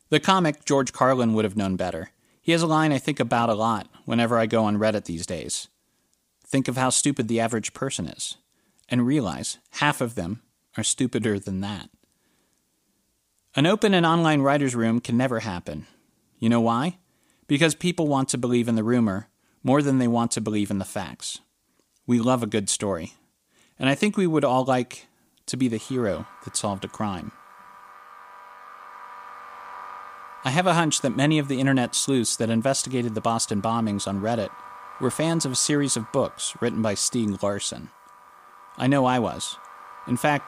The 0.09 0.19
comic 0.19 0.63
George 0.63 0.93
Carlin 0.93 1.33
would 1.33 1.45
have 1.45 1.57
known 1.57 1.75
better. 1.75 2.11
He 2.41 2.51
has 2.51 2.61
a 2.61 2.67
line 2.67 2.91
I 2.91 2.97
think 2.97 3.19
about 3.19 3.49
a 3.49 3.55
lot 3.55 3.87
whenever 4.05 4.37
I 4.37 4.45
go 4.45 4.63
on 4.63 4.77
Reddit 4.77 5.05
these 5.05 5.25
days. 5.25 5.67
Think 6.47 6.69
of 6.69 6.77
how 6.77 6.89
stupid 6.89 7.27
the 7.27 7.41
average 7.41 7.73
person 7.73 8.07
is, 8.07 8.37
and 8.87 9.05
realize 9.05 9.57
half 9.71 9.99
of 9.99 10.15
them 10.15 10.41
are 10.77 10.83
stupider 10.83 11.39
than 11.39 11.59
that. 11.59 11.89
An 13.53 13.65
open 13.65 13.93
and 13.93 14.05
online 14.05 14.41
writer's 14.41 14.75
room 14.75 15.01
can 15.01 15.17
never 15.17 15.41
happen. 15.41 15.87
You 16.39 16.47
know 16.47 16.61
why? 16.61 16.99
Because 17.47 17.75
people 17.75 18.07
want 18.07 18.29
to 18.29 18.37
believe 18.37 18.69
in 18.69 18.75
the 18.75 18.83
rumor 18.83 19.27
more 19.61 19.81
than 19.81 19.97
they 19.97 20.07
want 20.07 20.31
to 20.31 20.41
believe 20.41 20.71
in 20.71 20.77
the 20.77 20.85
facts. 20.85 21.39
We 22.05 22.19
love 22.19 22.43
a 22.43 22.47
good 22.47 22.69
story, 22.69 23.13
and 23.77 23.89
I 23.89 23.95
think 23.95 24.15
we 24.15 24.27
would 24.27 24.45
all 24.45 24.63
like 24.63 25.07
to 25.47 25.57
be 25.57 25.67
the 25.67 25.77
hero 25.77 26.27
that 26.45 26.55
solved 26.55 26.85
a 26.85 26.89
crime. 26.89 27.33
I 30.45 30.51
have 30.51 30.67
a 30.67 30.75
hunch 30.75 31.01
that 31.01 31.17
many 31.17 31.39
of 31.39 31.49
the 31.49 31.59
internet 31.59 31.93
sleuths 31.93 32.37
that 32.37 32.49
investigated 32.49 33.15
the 33.15 33.21
Boston 33.21 33.61
bombings 33.61 34.07
on 34.07 34.21
Reddit 34.21 34.49
were 34.99 35.11
fans 35.11 35.45
of 35.45 35.51
a 35.51 35.55
series 35.55 35.95
of 35.95 36.11
books 36.11 36.55
written 36.59 36.81
by 36.81 36.95
Stieg 36.95 37.41
Larsson. 37.41 37.89
I 38.77 38.87
know 38.87 39.05
I 39.05 39.19
was. 39.19 39.57
In 40.07 40.17
fact, 40.17 40.45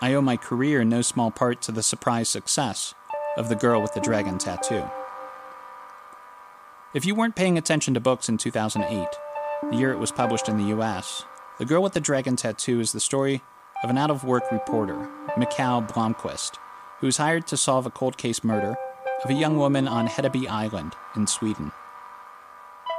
I 0.00 0.14
owe 0.14 0.20
my 0.20 0.36
career 0.36 0.80
in 0.80 0.88
no 0.88 1.02
small 1.02 1.30
part 1.30 1.62
to 1.62 1.72
the 1.72 1.82
surprise 1.82 2.28
success 2.28 2.94
of 3.36 3.48
The 3.48 3.54
Girl 3.54 3.80
with 3.80 3.94
the 3.94 4.00
Dragon 4.00 4.38
Tattoo. 4.38 4.84
If 6.94 7.06
you 7.06 7.14
weren't 7.14 7.36
paying 7.36 7.56
attention 7.56 7.94
to 7.94 8.00
books 8.00 8.28
in 8.28 8.38
2008, 8.38 9.08
the 9.70 9.76
year 9.76 9.92
it 9.92 9.98
was 9.98 10.10
published 10.10 10.48
in 10.48 10.58
the 10.58 10.76
US, 10.76 11.24
The 11.58 11.64
Girl 11.64 11.82
with 11.82 11.92
the 11.92 12.00
Dragon 12.00 12.36
Tattoo 12.36 12.80
is 12.80 12.92
the 12.92 13.00
story 13.00 13.42
of 13.82 13.90
an 13.90 13.98
out 13.98 14.10
of 14.10 14.24
work 14.24 14.50
reporter, 14.50 15.08
Mikael 15.36 15.82
Blomkvist, 15.82 16.58
who 17.00 17.06
is 17.06 17.16
hired 17.16 17.46
to 17.46 17.56
solve 17.56 17.86
a 17.86 17.90
cold 17.90 18.16
case 18.16 18.42
murder 18.42 18.76
of 19.24 19.30
a 19.30 19.34
young 19.34 19.56
woman 19.56 19.86
on 19.86 20.08
Hedeby 20.08 20.48
Island 20.48 20.94
in 21.14 21.26
Sweden. 21.26 21.72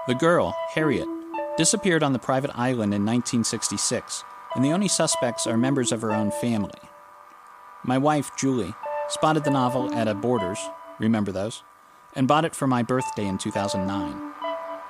The 0.05 0.15
girl, 0.15 0.53
Harriet, 0.73 1.07
disappeared 1.55 2.03
on 2.03 2.11
the 2.11 2.19
private 2.19 2.51
island 2.55 2.93
in 2.93 3.05
1966, 3.05 4.25
and 4.53 4.63
the 4.63 4.73
only 4.73 4.89
suspects 4.89 5.47
are 5.47 5.55
members 5.55 5.93
of 5.93 6.01
her 6.01 6.11
own 6.11 6.29
family. 6.29 6.79
My 7.85 7.97
wife, 7.97 8.31
Julie, 8.37 8.73
spotted 9.07 9.45
the 9.45 9.51
novel 9.51 9.93
at 9.93 10.09
a 10.09 10.13
Borders, 10.13 10.59
remember 10.99 11.31
those, 11.31 11.63
and 12.15 12.27
bought 12.27 12.43
it 12.43 12.53
for 12.53 12.67
my 12.67 12.83
birthday 12.83 13.25
in 13.25 13.37
2009. 13.37 14.33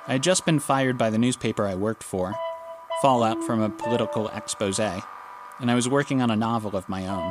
I 0.06 0.12
had 0.12 0.22
just 0.22 0.44
been 0.44 0.58
fired 0.58 0.98
by 0.98 1.10
the 1.10 1.18
newspaper 1.18 1.64
I 1.64 1.76
worked 1.76 2.02
for, 2.02 2.34
fallout 3.00 3.44
from 3.44 3.62
a 3.62 3.70
political 3.70 4.26
expose, 4.30 4.80
and 4.80 5.70
I 5.70 5.76
was 5.76 5.88
working 5.88 6.22
on 6.22 6.32
a 6.32 6.36
novel 6.36 6.76
of 6.76 6.88
my 6.88 7.06
own. 7.06 7.30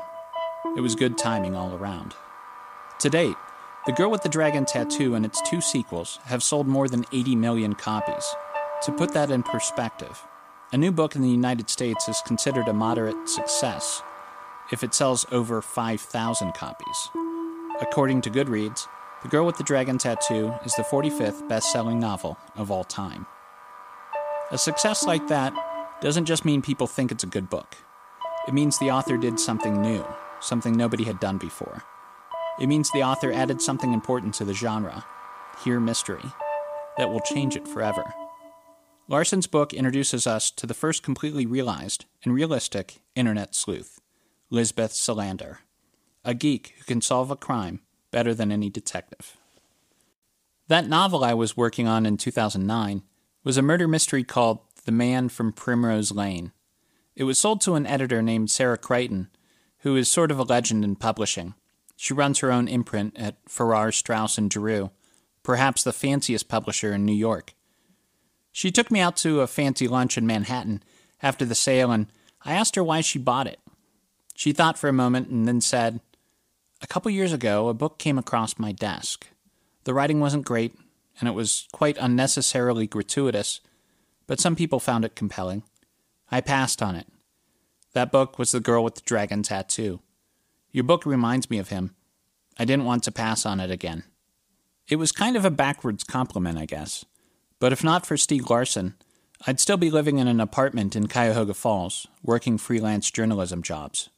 It 0.77 0.81
was 0.81 0.95
good 0.95 1.17
timing 1.17 1.53
all 1.53 1.75
around. 1.75 2.15
To 2.99 3.09
date, 3.09 3.35
the 3.85 3.91
Girl 3.91 4.09
with 4.09 4.23
the 4.23 4.29
Dragon 4.29 4.63
Tattoo 4.63 5.13
and 5.13 5.25
its 5.25 5.41
two 5.41 5.59
sequels 5.59 6.19
have 6.23 6.41
sold 6.41 6.67
more 6.67 6.87
than 6.87 7.05
80 7.11 7.35
million 7.35 7.73
copies. 7.73 8.23
To 8.83 8.93
put 8.93 9.13
that 9.13 9.29
in 9.29 9.43
perspective, 9.43 10.25
a 10.71 10.77
new 10.77 10.91
book 10.91 11.17
in 11.17 11.21
the 11.21 11.29
United 11.29 11.69
States 11.69 12.07
is 12.07 12.21
considered 12.25 12.69
a 12.69 12.73
moderate 12.73 13.27
success 13.27 14.01
if 14.71 14.85
it 14.85 14.93
sells 14.93 15.25
over 15.33 15.61
5,000 15.61 16.53
copies. 16.53 17.09
According 17.81 18.21
to 18.21 18.29
Goodreads, 18.29 18.87
The 19.21 19.27
Girl 19.27 19.45
with 19.45 19.57
the 19.57 19.63
Dragon 19.65 19.97
Tattoo 19.97 20.53
is 20.63 20.73
the 20.75 20.83
45th 20.83 21.49
best 21.49 21.69
selling 21.69 21.99
novel 21.99 22.37
of 22.55 22.71
all 22.71 22.85
time. 22.85 23.25
A 24.51 24.57
success 24.57 25.05
like 25.05 25.27
that 25.27 25.53
doesn't 26.01 26.25
just 26.25 26.45
mean 26.45 26.61
people 26.61 26.87
think 26.87 27.11
it's 27.11 27.25
a 27.25 27.27
good 27.27 27.49
book, 27.49 27.75
it 28.47 28.53
means 28.53 28.77
the 28.77 28.91
author 28.91 29.17
did 29.17 29.39
something 29.39 29.81
new, 29.81 30.05
something 30.39 30.73
nobody 30.73 31.03
had 31.03 31.19
done 31.19 31.37
before. 31.37 31.83
It 32.59 32.67
means 32.67 32.91
the 32.91 33.03
author 33.03 33.31
added 33.31 33.61
something 33.61 33.93
important 33.93 34.33
to 34.35 34.45
the 34.45 34.53
genre, 34.53 35.05
here 35.63 35.79
mystery, 35.79 36.23
that 36.97 37.09
will 37.09 37.19
change 37.21 37.55
it 37.55 37.67
forever. 37.67 38.03
Larsson's 39.07 39.47
book 39.47 39.73
introduces 39.73 40.25
us 40.27 40.49
to 40.51 40.65
the 40.65 40.73
first 40.73 41.03
completely 41.03 41.45
realized 41.45 42.05
and 42.23 42.33
realistic 42.33 43.01
internet 43.15 43.53
sleuth, 43.55 43.99
Lisbeth 44.49 44.93
Salander, 44.93 45.57
a 46.23 46.33
geek 46.33 46.75
who 46.77 46.83
can 46.85 47.01
solve 47.01 47.29
a 47.31 47.35
crime 47.35 47.81
better 48.11 48.33
than 48.33 48.51
any 48.51 48.69
detective. 48.69 49.35
That 50.67 50.87
novel 50.87 51.23
I 51.23 51.33
was 51.33 51.57
working 51.57 51.87
on 51.87 52.05
in 52.05 52.15
2009 52.15 53.03
was 53.43 53.57
a 53.57 53.61
murder 53.61 53.87
mystery 53.87 54.23
called 54.23 54.59
The 54.85 54.91
Man 54.91 55.27
from 55.27 55.51
Primrose 55.51 56.11
Lane. 56.11 56.53
It 57.15 57.25
was 57.25 57.37
sold 57.37 57.59
to 57.61 57.75
an 57.75 57.85
editor 57.85 58.21
named 58.21 58.49
Sarah 58.49 58.77
Crichton, 58.77 59.29
who 59.79 59.97
is 59.97 60.07
sort 60.07 60.31
of 60.31 60.39
a 60.39 60.43
legend 60.43 60.85
in 60.85 60.95
publishing. 60.95 61.55
She 61.95 62.13
runs 62.13 62.39
her 62.39 62.51
own 62.51 62.67
imprint 62.67 63.17
at 63.17 63.37
Farrar, 63.47 63.91
Straus 63.91 64.37
and 64.37 64.51
Giroux, 64.51 64.91
perhaps 65.43 65.83
the 65.83 65.93
fanciest 65.93 66.47
publisher 66.47 66.93
in 66.93 67.05
New 67.05 67.13
York. 67.13 67.53
She 68.51 68.71
took 68.71 68.91
me 68.91 68.99
out 68.99 69.17
to 69.17 69.41
a 69.41 69.47
fancy 69.47 69.87
lunch 69.87 70.17
in 70.17 70.27
Manhattan 70.27 70.83
after 71.21 71.45
the 71.45 71.55
sale, 71.55 71.91
and 71.91 72.07
I 72.43 72.53
asked 72.53 72.75
her 72.75 72.83
why 72.83 73.01
she 73.01 73.19
bought 73.19 73.47
it. 73.47 73.59
She 74.35 74.51
thought 74.51 74.77
for 74.77 74.87
a 74.87 74.93
moment 74.93 75.29
and 75.29 75.47
then 75.47 75.61
said, 75.61 76.01
A 76.81 76.87
couple 76.87 77.11
years 77.11 77.33
ago, 77.33 77.67
a 77.67 77.73
book 77.73 77.97
came 77.97 78.17
across 78.17 78.59
my 78.59 78.71
desk. 78.71 79.27
The 79.85 79.93
writing 79.93 80.19
wasn't 80.19 80.45
great, 80.45 80.75
and 81.19 81.27
it 81.27 81.33
was 81.33 81.67
quite 81.71 81.97
unnecessarily 81.99 82.87
gratuitous, 82.87 83.59
but 84.27 84.39
some 84.39 84.55
people 84.55 84.79
found 84.79 85.05
it 85.05 85.15
compelling. 85.15 85.63
I 86.31 86.41
passed 86.41 86.81
on 86.81 86.95
it. 86.95 87.07
That 87.93 88.11
book 88.11 88.39
was 88.39 88.51
The 88.51 88.59
Girl 88.59 88.83
with 88.83 88.95
the 88.95 89.01
Dragon 89.01 89.43
Tattoo. 89.43 89.99
Your 90.73 90.83
book 90.83 91.05
reminds 91.05 91.49
me 91.49 91.59
of 91.59 91.69
him. 91.69 91.95
I 92.57 92.65
didn't 92.65 92.85
want 92.85 93.03
to 93.03 93.11
pass 93.11 93.45
on 93.45 93.59
it 93.59 93.71
again. 93.71 94.03
It 94.89 94.97
was 94.97 95.11
kind 95.11 95.37
of 95.37 95.45
a 95.45 95.51
backwards 95.51 96.03
compliment, 96.03 96.57
I 96.57 96.65
guess. 96.65 97.05
But 97.59 97.71
if 97.71 97.83
not 97.83 98.05
for 98.05 98.15
Stieg 98.15 98.49
Larsson, 98.49 98.95
I'd 99.45 99.59
still 99.59 99.77
be 99.77 99.91
living 99.91 100.17
in 100.17 100.27
an 100.27 100.39
apartment 100.39 100.95
in 100.95 101.07
Cuyahoga 101.07 101.53
Falls, 101.53 102.07
working 102.23 102.57
freelance 102.57 103.11
journalism 103.11 103.61
jobs. 103.61 104.09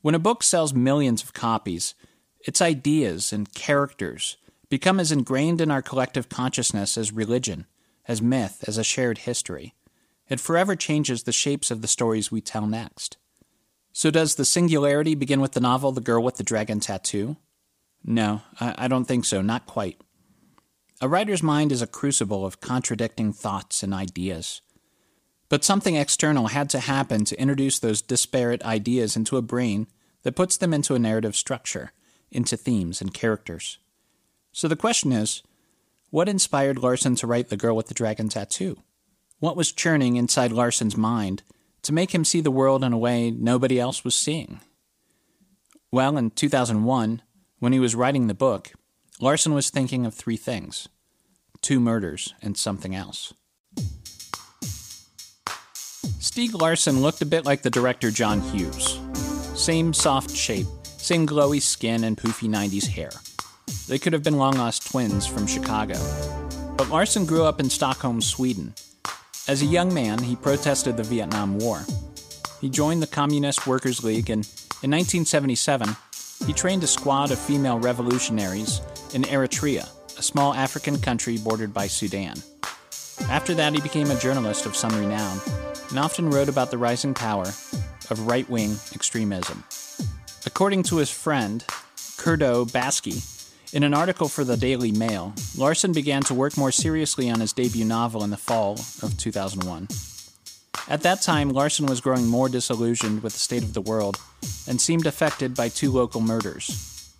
When 0.00 0.14
a 0.14 0.20
book 0.20 0.42
sells 0.44 0.72
millions 0.72 1.22
of 1.22 1.32
copies, 1.32 1.94
its 2.40 2.62
ideas 2.62 3.32
and 3.32 3.52
characters 3.52 4.36
become 4.68 5.00
as 5.00 5.10
ingrained 5.10 5.60
in 5.60 5.70
our 5.70 5.82
collective 5.82 6.28
consciousness 6.28 6.96
as 6.96 7.10
religion, 7.10 7.66
as 8.06 8.22
myth, 8.22 8.64
as 8.68 8.78
a 8.78 8.84
shared 8.84 9.18
history. 9.18 9.74
It 10.28 10.40
forever 10.40 10.76
changes 10.76 11.24
the 11.24 11.32
shapes 11.32 11.70
of 11.70 11.82
the 11.82 11.88
stories 11.88 12.30
we 12.30 12.40
tell 12.40 12.66
next. 12.66 13.16
So, 13.98 14.12
does 14.12 14.36
the 14.36 14.44
singularity 14.44 15.16
begin 15.16 15.40
with 15.40 15.54
the 15.54 15.60
novel 15.60 15.90
The 15.90 16.00
Girl 16.00 16.22
with 16.22 16.36
the 16.36 16.44
Dragon 16.44 16.78
Tattoo? 16.78 17.36
No, 18.04 18.42
I, 18.60 18.72
I 18.78 18.86
don't 18.86 19.06
think 19.06 19.24
so, 19.24 19.42
not 19.42 19.66
quite. 19.66 20.00
A 21.00 21.08
writer's 21.08 21.42
mind 21.42 21.72
is 21.72 21.82
a 21.82 21.86
crucible 21.88 22.46
of 22.46 22.60
contradicting 22.60 23.32
thoughts 23.32 23.82
and 23.82 23.92
ideas. 23.92 24.60
But 25.48 25.64
something 25.64 25.96
external 25.96 26.46
had 26.46 26.70
to 26.70 26.78
happen 26.78 27.24
to 27.24 27.40
introduce 27.40 27.80
those 27.80 28.00
disparate 28.00 28.62
ideas 28.62 29.16
into 29.16 29.36
a 29.36 29.42
brain 29.42 29.88
that 30.22 30.36
puts 30.36 30.56
them 30.56 30.72
into 30.72 30.94
a 30.94 31.00
narrative 31.00 31.34
structure, 31.34 31.90
into 32.30 32.56
themes 32.56 33.00
and 33.00 33.12
characters. 33.12 33.78
So 34.52 34.68
the 34.68 34.76
question 34.76 35.10
is 35.10 35.42
what 36.10 36.28
inspired 36.28 36.78
Larsson 36.78 37.16
to 37.16 37.26
write 37.26 37.48
The 37.48 37.56
Girl 37.56 37.74
with 37.74 37.88
the 37.88 37.94
Dragon 37.94 38.28
Tattoo? 38.28 38.80
What 39.40 39.56
was 39.56 39.72
churning 39.72 40.14
inside 40.14 40.52
Larsson's 40.52 40.96
mind 40.96 41.42
to 41.82 41.92
make 41.92 42.14
him 42.14 42.24
see 42.24 42.40
the 42.40 42.50
world 42.50 42.84
in 42.84 42.92
a 42.92 42.98
way 42.98 43.30
nobody 43.30 43.78
else 43.78 44.04
was 44.04 44.14
seeing? 44.14 44.60
Well, 45.90 46.16
in 46.16 46.30
2001, 46.30 47.22
when 47.58 47.72
he 47.72 47.80
was 47.80 47.94
writing 47.94 48.26
the 48.26 48.34
book, 48.34 48.72
Larsson 49.20 49.54
was 49.54 49.70
thinking 49.70 50.06
of 50.06 50.14
three 50.14 50.36
things 50.36 50.88
two 51.60 51.80
murders 51.80 52.34
and 52.40 52.56
something 52.56 52.94
else. 52.94 53.34
Stieg 56.20 56.54
Larsson 56.54 57.00
looked 57.00 57.20
a 57.20 57.26
bit 57.26 57.44
like 57.44 57.62
the 57.62 57.70
director 57.70 58.10
John 58.10 58.40
Hughes. 58.40 59.00
Same 59.54 59.92
soft 59.92 60.30
shape, 60.30 60.66
same 60.84 61.26
glowy 61.26 61.60
skin, 61.60 62.04
and 62.04 62.16
poofy 62.16 62.48
90s 62.48 62.86
hair. 62.86 63.10
They 63.88 63.98
could 63.98 64.12
have 64.12 64.22
been 64.22 64.36
long 64.36 64.54
lost 64.54 64.88
twins 64.90 65.26
from 65.26 65.46
Chicago. 65.46 65.96
But 66.76 66.90
Larsson 66.90 67.26
grew 67.26 67.44
up 67.44 67.58
in 67.58 67.70
Stockholm, 67.70 68.20
Sweden. 68.20 68.74
As 69.48 69.62
a 69.62 69.66
young 69.66 69.94
man, 69.94 70.22
he 70.22 70.36
protested 70.36 70.98
the 70.98 71.02
Vietnam 71.02 71.58
War. 71.58 71.80
He 72.60 72.68
joined 72.68 73.02
the 73.02 73.06
Communist 73.06 73.66
Workers' 73.66 74.04
League, 74.04 74.28
and 74.28 74.46
in 74.82 74.90
1977, 74.90 75.96
he 76.46 76.52
trained 76.52 76.84
a 76.84 76.86
squad 76.86 77.30
of 77.30 77.38
female 77.38 77.78
revolutionaries 77.78 78.82
in 79.14 79.22
Eritrea, 79.22 79.88
a 80.18 80.22
small 80.22 80.52
African 80.52 81.00
country 81.00 81.38
bordered 81.38 81.72
by 81.72 81.86
Sudan. 81.86 82.36
After 83.30 83.54
that, 83.54 83.72
he 83.72 83.80
became 83.80 84.10
a 84.10 84.20
journalist 84.20 84.66
of 84.66 84.76
some 84.76 84.92
renown 84.92 85.40
and 85.88 85.98
often 85.98 86.28
wrote 86.28 86.50
about 86.50 86.70
the 86.70 86.76
rising 86.76 87.14
power 87.14 87.46
of 88.10 88.26
right 88.26 88.48
wing 88.50 88.76
extremism. 88.94 89.64
According 90.44 90.82
to 90.84 90.96
his 90.96 91.10
friend, 91.10 91.64
Kurdo 92.18 92.70
Baksi, 92.70 93.37
in 93.72 93.82
an 93.82 93.94
article 93.94 94.28
for 94.28 94.44
the 94.44 94.56
Daily 94.56 94.92
Mail, 94.92 95.34
Larsson 95.56 95.92
began 95.92 96.22
to 96.22 96.34
work 96.34 96.56
more 96.56 96.72
seriously 96.72 97.28
on 97.28 97.40
his 97.40 97.52
debut 97.52 97.84
novel 97.84 98.24
in 98.24 98.30
the 98.30 98.36
fall 98.36 98.72
of 99.02 99.16
2001. 99.18 99.88
At 100.88 101.02
that 101.02 101.20
time, 101.20 101.50
Larsson 101.50 101.86
was 101.86 102.00
growing 102.00 102.26
more 102.26 102.48
disillusioned 102.48 103.22
with 103.22 103.34
the 103.34 103.38
state 103.38 103.62
of 103.62 103.74
the 103.74 103.82
world 103.82 104.18
and 104.66 104.80
seemed 104.80 105.06
affected 105.06 105.54
by 105.54 105.68
two 105.68 105.90
local 105.90 106.20
murders. 106.20 107.12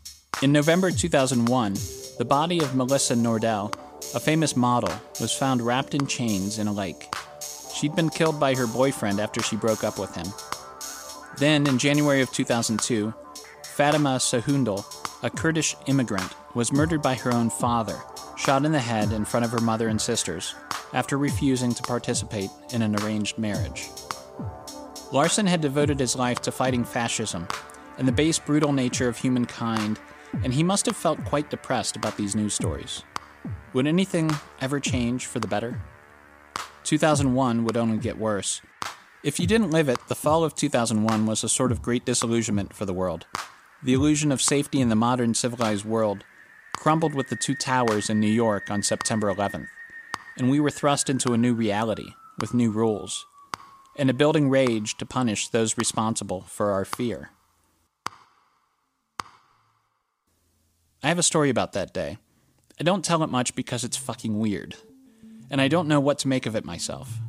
In 0.42 0.52
November 0.52 0.90
2001, 0.90 1.74
the 2.16 2.24
body 2.24 2.60
of 2.60 2.74
Melissa 2.74 3.14
Nordell, 3.14 3.74
a 4.14 4.20
famous 4.20 4.56
model, 4.56 4.92
was 5.20 5.34
found 5.34 5.60
wrapped 5.60 5.94
in 5.94 6.06
chains 6.06 6.58
in 6.58 6.66
a 6.66 6.72
lake. 6.72 7.12
She'd 7.74 7.94
been 7.94 8.08
killed 8.08 8.40
by 8.40 8.54
her 8.54 8.66
boyfriend 8.66 9.20
after 9.20 9.42
she 9.42 9.56
broke 9.56 9.84
up 9.84 9.98
with 9.98 10.14
him. 10.14 10.26
Then, 11.36 11.66
in 11.66 11.78
January 11.78 12.22
of 12.22 12.32
2002, 12.32 13.12
Fatima 13.64 14.16
Sahindal, 14.16 14.84
a 15.22 15.30
Kurdish 15.30 15.74
immigrant, 15.86 16.32
was 16.54 16.72
murdered 16.72 17.02
by 17.02 17.14
her 17.14 17.32
own 17.32 17.50
father, 17.50 17.98
shot 18.36 18.64
in 18.64 18.72
the 18.72 18.78
head 18.78 19.12
in 19.12 19.24
front 19.24 19.44
of 19.44 19.50
her 19.50 19.60
mother 19.60 19.88
and 19.88 20.00
sisters, 20.00 20.54
after 20.92 21.18
refusing 21.18 21.72
to 21.74 21.82
participate 21.82 22.50
in 22.72 22.82
an 22.82 22.94
arranged 23.02 23.38
marriage. 23.38 23.88
Larsson 25.12 25.46
had 25.46 25.60
devoted 25.60 25.98
his 25.98 26.16
life 26.16 26.40
to 26.42 26.52
fighting 26.52 26.84
fascism 26.84 27.48
and 27.98 28.06
the 28.06 28.12
base, 28.12 28.38
brutal 28.38 28.72
nature 28.72 29.08
of 29.08 29.16
humankind, 29.16 29.98
and 30.44 30.54
he 30.54 30.62
must 30.62 30.86
have 30.86 30.96
felt 30.96 31.24
quite 31.24 31.50
depressed 31.50 31.96
about 31.96 32.16
these 32.16 32.36
news 32.36 32.54
stories. 32.54 33.02
Would 33.72 33.86
anything 33.86 34.30
ever 34.60 34.78
change 34.78 35.26
for 35.26 35.40
the 35.40 35.48
better? 35.48 35.80
2001 36.84 37.64
would 37.64 37.76
only 37.76 37.98
get 37.98 38.18
worse. 38.18 38.62
If 39.24 39.40
you 39.40 39.46
didn't 39.46 39.72
live 39.72 39.88
it, 39.88 39.98
the 40.06 40.14
fall 40.14 40.44
of 40.44 40.54
2001 40.54 41.26
was 41.26 41.42
a 41.42 41.48
sort 41.48 41.72
of 41.72 41.82
great 41.82 42.04
disillusionment 42.04 42.72
for 42.72 42.84
the 42.84 42.94
world. 42.94 43.26
The 43.80 43.94
illusion 43.94 44.32
of 44.32 44.42
safety 44.42 44.80
in 44.80 44.88
the 44.88 44.96
modern 44.96 45.34
civilized 45.34 45.84
world 45.84 46.24
crumbled 46.74 47.14
with 47.14 47.28
the 47.28 47.36
two 47.36 47.54
towers 47.54 48.10
in 48.10 48.18
New 48.18 48.26
York 48.26 48.72
on 48.72 48.82
September 48.82 49.32
11th, 49.32 49.68
and 50.36 50.50
we 50.50 50.58
were 50.58 50.70
thrust 50.70 51.08
into 51.08 51.32
a 51.32 51.38
new 51.38 51.54
reality 51.54 52.14
with 52.40 52.54
new 52.54 52.72
rules, 52.72 53.24
and 53.94 54.10
a 54.10 54.14
building 54.14 54.50
rage 54.50 54.96
to 54.96 55.06
punish 55.06 55.48
those 55.48 55.78
responsible 55.78 56.42
for 56.42 56.72
our 56.72 56.84
fear. 56.84 57.30
I 61.00 61.06
have 61.06 61.18
a 61.18 61.22
story 61.22 61.48
about 61.48 61.72
that 61.74 61.94
day. 61.94 62.18
I 62.80 62.82
don't 62.82 63.04
tell 63.04 63.22
it 63.22 63.30
much 63.30 63.54
because 63.54 63.84
it's 63.84 63.96
fucking 63.96 64.40
weird, 64.40 64.74
and 65.52 65.60
I 65.60 65.68
don't 65.68 65.88
know 65.88 66.00
what 66.00 66.18
to 66.20 66.28
make 66.28 66.46
of 66.46 66.56
it 66.56 66.64
myself. 66.64 67.20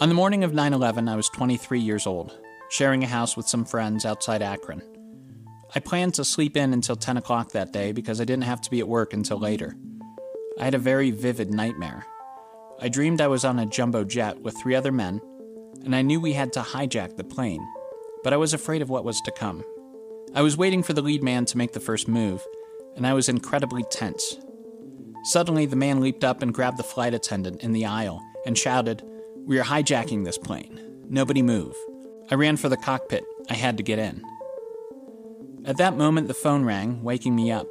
On 0.00 0.08
the 0.08 0.14
morning 0.16 0.42
of 0.42 0.52
9 0.52 0.72
11, 0.72 1.08
I 1.08 1.14
was 1.14 1.28
23 1.28 1.78
years 1.78 2.04
old, 2.04 2.36
sharing 2.68 3.04
a 3.04 3.08
house 3.08 3.36
with 3.36 3.46
some 3.46 3.64
friends 3.64 4.04
outside 4.04 4.42
Akron. 4.42 4.93
I 5.76 5.80
planned 5.80 6.14
to 6.14 6.24
sleep 6.24 6.56
in 6.56 6.72
until 6.72 6.94
10 6.94 7.16
o'clock 7.16 7.50
that 7.50 7.72
day 7.72 7.90
because 7.90 8.20
I 8.20 8.24
didn't 8.24 8.44
have 8.44 8.60
to 8.60 8.70
be 8.70 8.78
at 8.78 8.86
work 8.86 9.12
until 9.12 9.38
later. 9.40 9.74
I 10.60 10.64
had 10.64 10.74
a 10.74 10.78
very 10.78 11.10
vivid 11.10 11.52
nightmare. 11.52 12.06
I 12.80 12.88
dreamed 12.88 13.20
I 13.20 13.26
was 13.26 13.44
on 13.44 13.58
a 13.58 13.66
jumbo 13.66 14.04
jet 14.04 14.40
with 14.40 14.56
three 14.56 14.76
other 14.76 14.92
men, 14.92 15.20
and 15.84 15.96
I 15.96 16.02
knew 16.02 16.20
we 16.20 16.34
had 16.34 16.52
to 16.52 16.60
hijack 16.60 17.16
the 17.16 17.24
plane, 17.24 17.66
but 18.22 18.32
I 18.32 18.36
was 18.36 18.54
afraid 18.54 18.82
of 18.82 18.90
what 18.90 19.04
was 19.04 19.20
to 19.22 19.32
come. 19.32 19.64
I 20.32 20.42
was 20.42 20.56
waiting 20.56 20.84
for 20.84 20.92
the 20.92 21.02
lead 21.02 21.24
man 21.24 21.44
to 21.46 21.58
make 21.58 21.72
the 21.72 21.80
first 21.80 22.06
move, 22.06 22.46
and 22.94 23.04
I 23.04 23.14
was 23.14 23.28
incredibly 23.28 23.82
tense. 23.90 24.38
Suddenly, 25.24 25.66
the 25.66 25.76
man 25.76 26.00
leaped 26.00 26.22
up 26.22 26.40
and 26.40 26.54
grabbed 26.54 26.76
the 26.76 26.84
flight 26.84 27.14
attendant 27.14 27.62
in 27.62 27.72
the 27.72 27.86
aisle 27.86 28.22
and 28.46 28.56
shouted, 28.56 29.02
We 29.44 29.58
are 29.58 29.64
hijacking 29.64 30.24
this 30.24 30.38
plane. 30.38 30.80
Nobody 31.08 31.42
move. 31.42 31.74
I 32.30 32.36
ran 32.36 32.58
for 32.58 32.68
the 32.68 32.76
cockpit. 32.76 33.24
I 33.50 33.54
had 33.54 33.76
to 33.78 33.82
get 33.82 33.98
in. 33.98 34.22
At 35.66 35.78
that 35.78 35.96
moment, 35.96 36.28
the 36.28 36.34
phone 36.34 36.66
rang, 36.66 37.02
waking 37.02 37.34
me 37.34 37.50
up. 37.50 37.66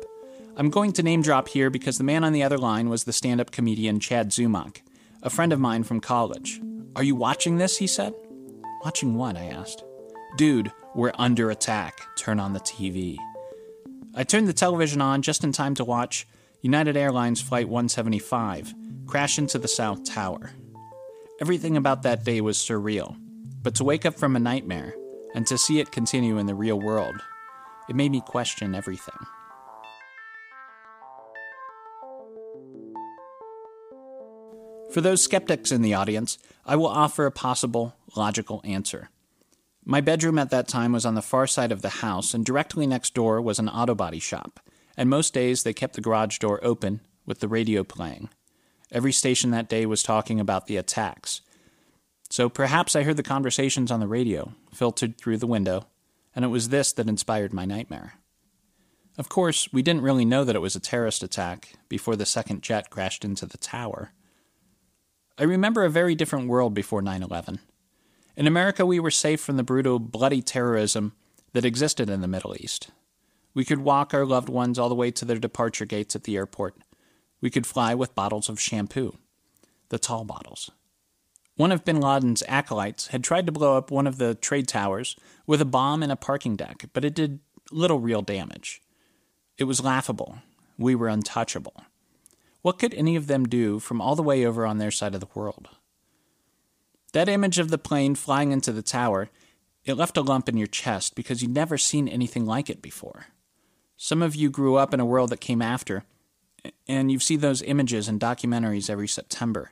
I'm 0.58 0.72
going 0.72 0.94
to 0.94 1.04
name 1.04 1.22
drop 1.22 1.48
here 1.48 1.70
because 1.70 2.00
the 2.00 2.04
man 2.04 2.24
on 2.24 2.34
the 2.34 2.42
other 2.42 2.58
line 2.58 2.90
was 2.90 3.04
the 3.04 3.14
stand 3.14 3.40
up 3.40 3.52
comedian 3.52 4.00
Chad 4.00 4.30
Zumock, 4.30 4.82
a 5.22 5.30
friend 5.30 5.54
of 5.54 5.60
mine 5.60 5.84
from 5.84 6.00
college. 6.00 6.60
Are 6.96 7.04
you 7.04 7.16
watching 7.16 7.58
this? 7.58 7.78
he 7.78 7.86
said. 7.86 8.16
Watching 8.84 9.14
what? 9.14 9.38
I 9.38 9.46
asked. 9.46 9.84
Dude, 10.38 10.72
we're 10.96 11.12
under 11.20 11.52
attack. 11.52 12.00
Turn 12.18 12.40
on 12.40 12.54
the 12.54 12.60
TV. 12.62 13.18
I 14.16 14.24
turned 14.24 14.48
the 14.48 14.54
television 14.54 15.00
on 15.00 15.22
just 15.22 15.44
in 15.44 15.52
time 15.52 15.76
to 15.76 15.86
watch 15.86 16.28
United 16.62 16.98
Airlines 16.98 17.42
Flight 17.42 17.70
175 17.70 18.74
crash 19.06 19.38
into 19.38 19.60
the 19.60 19.68
South 19.68 20.04
Tower. 20.04 20.52
Everything 21.40 21.78
about 21.78 22.02
that 22.04 22.24
day 22.24 22.42
was 22.42 22.58
surreal, 22.58 23.18
but 23.62 23.76
to 23.76 23.84
wake 23.84 24.06
up 24.06 24.16
from 24.16 24.36
a 24.36 24.40
nightmare 24.40 24.96
and 25.36 25.46
to 25.46 25.60
see 25.60 25.80
it 25.80 25.92
continue 25.92 26.40
in 26.40 26.48
the 26.48 26.56
real 26.56 26.80
world 26.80 27.22
it 27.90 27.96
made 27.96 28.12
me 28.12 28.22
question 28.22 28.76
everything. 28.76 29.16
For 34.94 35.02
those 35.02 35.24
skeptics 35.24 35.72
in 35.72 35.82
the 35.82 35.96
audience, 35.96 36.38
I 36.66 36.76
will 36.76 36.88
offer 36.88 37.26
a 37.26 37.32
possible 37.32 37.96
logical 38.16 38.62
answer. 38.64 39.10
My 39.84 40.02
bedroom 40.02 40.38
at 40.38 40.52
that 40.52 40.68
time 40.68 40.92
was 40.92 41.06
on 41.06 41.16
the 41.16 41.22
far 41.22 41.48
side 41.48 41.72
of 41.72 41.82
the 41.82 41.90
house, 41.90 42.34
and 42.34 42.46
directly 42.46 42.86
next 42.86 43.14
door 43.14 43.42
was 43.42 43.58
an 43.58 43.70
auto 43.70 43.96
body 43.96 44.20
shop. 44.20 44.60
And 44.96 45.10
most 45.10 45.34
days 45.34 45.64
they 45.64 45.74
kept 45.74 45.96
the 45.96 46.02
garage 46.02 46.38
door 46.38 46.60
open 46.64 47.02
with 47.26 47.40
the 47.40 47.48
radio 47.48 47.84
playing. 47.84 48.30
Every 48.92 49.12
station 49.12 49.50
that 49.50 49.68
day 49.68 49.88
was 49.88 50.04
talking 50.04 50.40
about 50.40 50.68
the 50.68 50.78
attacks. 50.78 51.42
So 52.30 52.48
perhaps 52.48 52.96
I 52.96 53.04
heard 53.04 53.18
the 53.18 53.24
conversations 53.24 53.92
on 53.92 54.00
the 54.00 54.08
radio, 54.08 54.54
filtered 54.72 55.18
through 55.18 55.38
the 55.38 55.48
window, 55.48 55.88
and 56.36 56.44
it 56.44 56.50
was 56.50 56.70
this 56.70 56.94
that 56.94 57.10
inspired 57.10 57.54
my 57.54 57.66
nightmare. 57.66 58.14
Of 59.18 59.30
course, 59.30 59.72
we 59.72 59.84
didn't 59.84 60.02
really 60.02 60.26
know 60.26 60.44
that 60.44 60.56
it 60.56 60.62
was 60.62 60.76
a 60.76 60.80
terrorist 60.80 61.22
attack 61.22 61.74
before 61.88 62.16
the 62.16 62.26
second 62.26 62.64
jet 62.64 62.90
crashed 62.90 63.24
into 63.24 63.46
the 63.46 63.58
tower. 63.58 64.12
I 65.38 65.44
remember 65.44 65.84
a 65.84 65.90
very 65.90 66.16
different 66.16 66.48
world 66.48 66.74
before 66.74 67.02
9 67.02 67.22
11. 67.22 67.60
In 68.36 68.48
America, 68.48 68.86
we 68.86 69.00
were 69.00 69.12
safe 69.12 69.40
from 69.40 69.58
the 69.58 69.64
brutal, 69.64 70.00
bloody 70.00 70.42
terrorism 70.42 71.14
that 71.54 71.66
existed 71.66 72.10
in 72.10 72.22
the 72.22 72.28
Middle 72.28 72.56
East. 72.60 72.90
We 73.54 73.66
could 73.66 73.80
walk 73.80 74.14
our 74.14 74.26
loved 74.26 74.50
ones 74.50 74.80
all 74.80 74.90
the 74.90 74.96
way 74.96 75.12
to 75.12 75.26
their 75.26 75.38
departure 75.38 75.86
gates 75.86 76.16
at 76.16 76.24
the 76.24 76.36
airport. 76.36 76.76
We 77.42 77.52
could 77.52 77.68
fly 77.68 77.94
with 77.94 78.16
bottles 78.16 78.50
of 78.50 78.60
shampoo, 78.60 79.18
the 79.90 80.00
tall 80.00 80.24
bottles. 80.24 80.72
One 81.56 81.72
of 81.72 81.86
bin 81.86 82.02
Laden's 82.02 82.44
acolytes 82.48 83.08
had 83.08 83.24
tried 83.24 83.46
to 83.46 83.52
blow 83.52 83.78
up 83.78 83.92
one 83.92 84.08
of 84.08 84.18
the 84.18 84.34
trade 84.34 84.68
towers 84.68 85.16
with 85.46 85.62
a 85.62 85.66
bomb 85.66 86.02
in 86.02 86.10
a 86.10 86.16
parking 86.16 86.56
deck, 86.56 86.86
but 86.94 87.06
it 87.06 87.14
did 87.14 87.40
little 87.72 88.00
real 88.00 88.22
damage. 88.22 88.82
It 89.58 89.66
was 89.66 89.84
laughable. 89.84 90.40
We 90.78 90.96
were 90.96 91.08
untouchable. 91.08 91.84
What 92.64 92.80
could 92.80 92.94
any 92.94 93.16
of 93.16 93.28
them 93.28 93.46
do 93.46 93.80
from 93.80 94.02
all 94.02 94.16
the 94.16 94.24
way 94.24 94.46
over 94.46 94.66
on 94.66 94.80
their 94.80 94.90
side 94.90 95.14
of 95.14 95.20
the 95.20 95.28
world? 95.36 95.70
That 97.12 97.30
image 97.30 97.60
of 97.60 97.70
the 97.70 97.78
plane 97.78 98.16
flying 98.16 98.52
into 98.52 98.72
the 98.72 98.82
tower, 98.82 99.30
it 99.86 99.94
left 99.94 100.18
a 100.18 100.22
lump 100.22 100.50
in 100.50 100.58
your 100.58 100.68
chest 100.68 101.14
because 101.14 101.42
you'd 101.42 101.54
never 101.54 101.78
seen 101.78 102.08
anything 102.08 102.46
like 102.46 102.70
it 102.70 102.82
before. 102.82 103.28
Some 103.96 104.24
of 104.24 104.36
you 104.36 104.50
grew 104.50 104.76
up 104.76 104.94
in 104.94 105.00
a 105.00 105.06
world 105.06 105.30
that 105.30 105.40
came 105.40 105.62
after, 105.62 106.04
and 106.88 107.12
you've 107.12 107.22
seen 107.22 107.42
those 107.42 107.62
images 107.62 108.10
in 108.10 108.18
documentaries 108.18 108.90
every 108.90 109.08
September. 109.08 109.72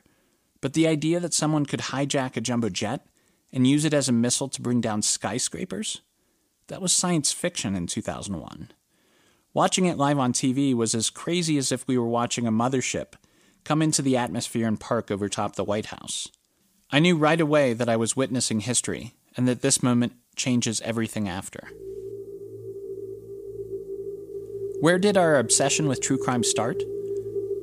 But 0.62 0.72
the 0.72 0.86
idea 0.86 1.20
that 1.20 1.34
someone 1.34 1.66
could 1.66 1.80
hijack 1.80 2.36
a 2.36 2.40
jumbo 2.40 2.70
jet 2.70 3.04
and 3.52 3.66
use 3.66 3.84
it 3.84 3.92
as 3.92 4.08
a 4.08 4.12
missile 4.12 4.48
to 4.48 4.62
bring 4.62 4.80
down 4.80 5.02
skyscrapers? 5.02 6.00
That 6.68 6.80
was 6.80 6.92
science 6.92 7.32
fiction 7.32 7.74
in 7.74 7.86
2001. 7.86 8.70
Watching 9.52 9.84
it 9.84 9.98
live 9.98 10.18
on 10.18 10.32
TV 10.32 10.72
was 10.72 10.94
as 10.94 11.10
crazy 11.10 11.58
as 11.58 11.72
if 11.72 11.86
we 11.86 11.98
were 11.98 12.06
watching 12.06 12.46
a 12.46 12.52
mothership 12.52 13.14
come 13.64 13.82
into 13.82 14.00
the 14.00 14.16
atmosphere 14.16 14.66
and 14.66 14.80
park 14.80 15.10
over 15.10 15.28
top 15.28 15.56
the 15.56 15.64
White 15.64 15.86
House. 15.86 16.28
I 16.90 17.00
knew 17.00 17.16
right 17.16 17.40
away 17.40 17.74
that 17.74 17.88
I 17.88 17.96
was 17.96 18.16
witnessing 18.16 18.60
history 18.60 19.14
and 19.36 19.46
that 19.48 19.62
this 19.62 19.82
moment 19.82 20.14
changes 20.36 20.80
everything 20.82 21.28
after. 21.28 21.68
Where 24.80 24.98
did 24.98 25.16
our 25.16 25.36
obsession 25.36 25.86
with 25.88 26.00
true 26.00 26.18
crime 26.18 26.44
start? 26.44 26.82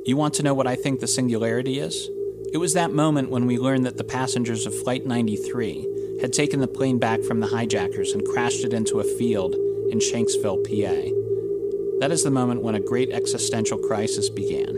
You 0.06 0.16
want 0.16 0.34
to 0.36 0.44
know 0.44 0.54
what 0.54 0.68
I 0.68 0.76
think 0.76 1.00
the 1.00 1.08
singularity 1.08 1.80
is? 1.80 2.10
It 2.52 2.58
was 2.58 2.74
that 2.74 2.92
moment 2.92 3.30
when 3.30 3.46
we 3.46 3.60
learned 3.60 3.86
that 3.86 3.98
the 3.98 4.04
passengers 4.04 4.66
of 4.66 4.74
Flight 4.74 5.06
93 5.06 6.18
had 6.20 6.34
taken 6.34 6.60
the 6.60 6.68
plane 6.68 6.98
back 6.98 7.22
from 7.22 7.40
the 7.40 7.48
hijackers 7.48 8.14
and 8.14 8.26
crashed 8.26 8.64
it 8.66 8.74
into 8.74 9.00
a 9.00 9.04
field 9.04 9.54
in 9.92 10.00
Shanksville, 10.00 10.64
PA. 10.64 12.00
That 12.00 12.12
is 12.12 12.24
the 12.24 12.32
moment 12.32 12.64
when 12.64 12.74
a 12.74 12.80
great 12.80 13.12
existential 13.12 13.78
crisis 13.78 14.30
began. 14.30 14.74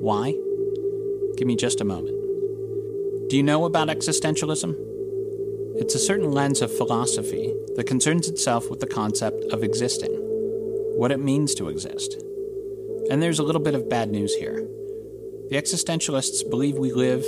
Why? 0.00 0.34
Give 1.36 1.48
me 1.48 1.56
just 1.56 1.80
a 1.80 1.84
moment. 1.84 2.16
Do 3.28 3.36
you 3.36 3.42
know 3.42 3.64
about 3.64 3.88
existentialism? 3.88 4.76
It's 5.80 5.96
a 5.96 5.98
certain 5.98 6.30
lens 6.30 6.62
of 6.62 6.74
philosophy 6.74 7.52
that 7.74 7.88
concerns 7.88 8.28
itself 8.28 8.70
with 8.70 8.78
the 8.78 8.86
concept 8.86 9.52
of 9.52 9.64
existing, 9.64 10.12
what 10.96 11.10
it 11.10 11.18
means 11.18 11.56
to 11.56 11.70
exist. 11.70 12.22
And 13.10 13.20
there's 13.20 13.40
a 13.40 13.42
little 13.42 13.60
bit 13.60 13.74
of 13.74 13.88
bad 13.88 14.12
news 14.12 14.32
here. 14.34 14.68
The 15.48 15.62
existentialists 15.62 16.50
believe 16.50 16.76
we 16.76 16.92
live 16.92 17.24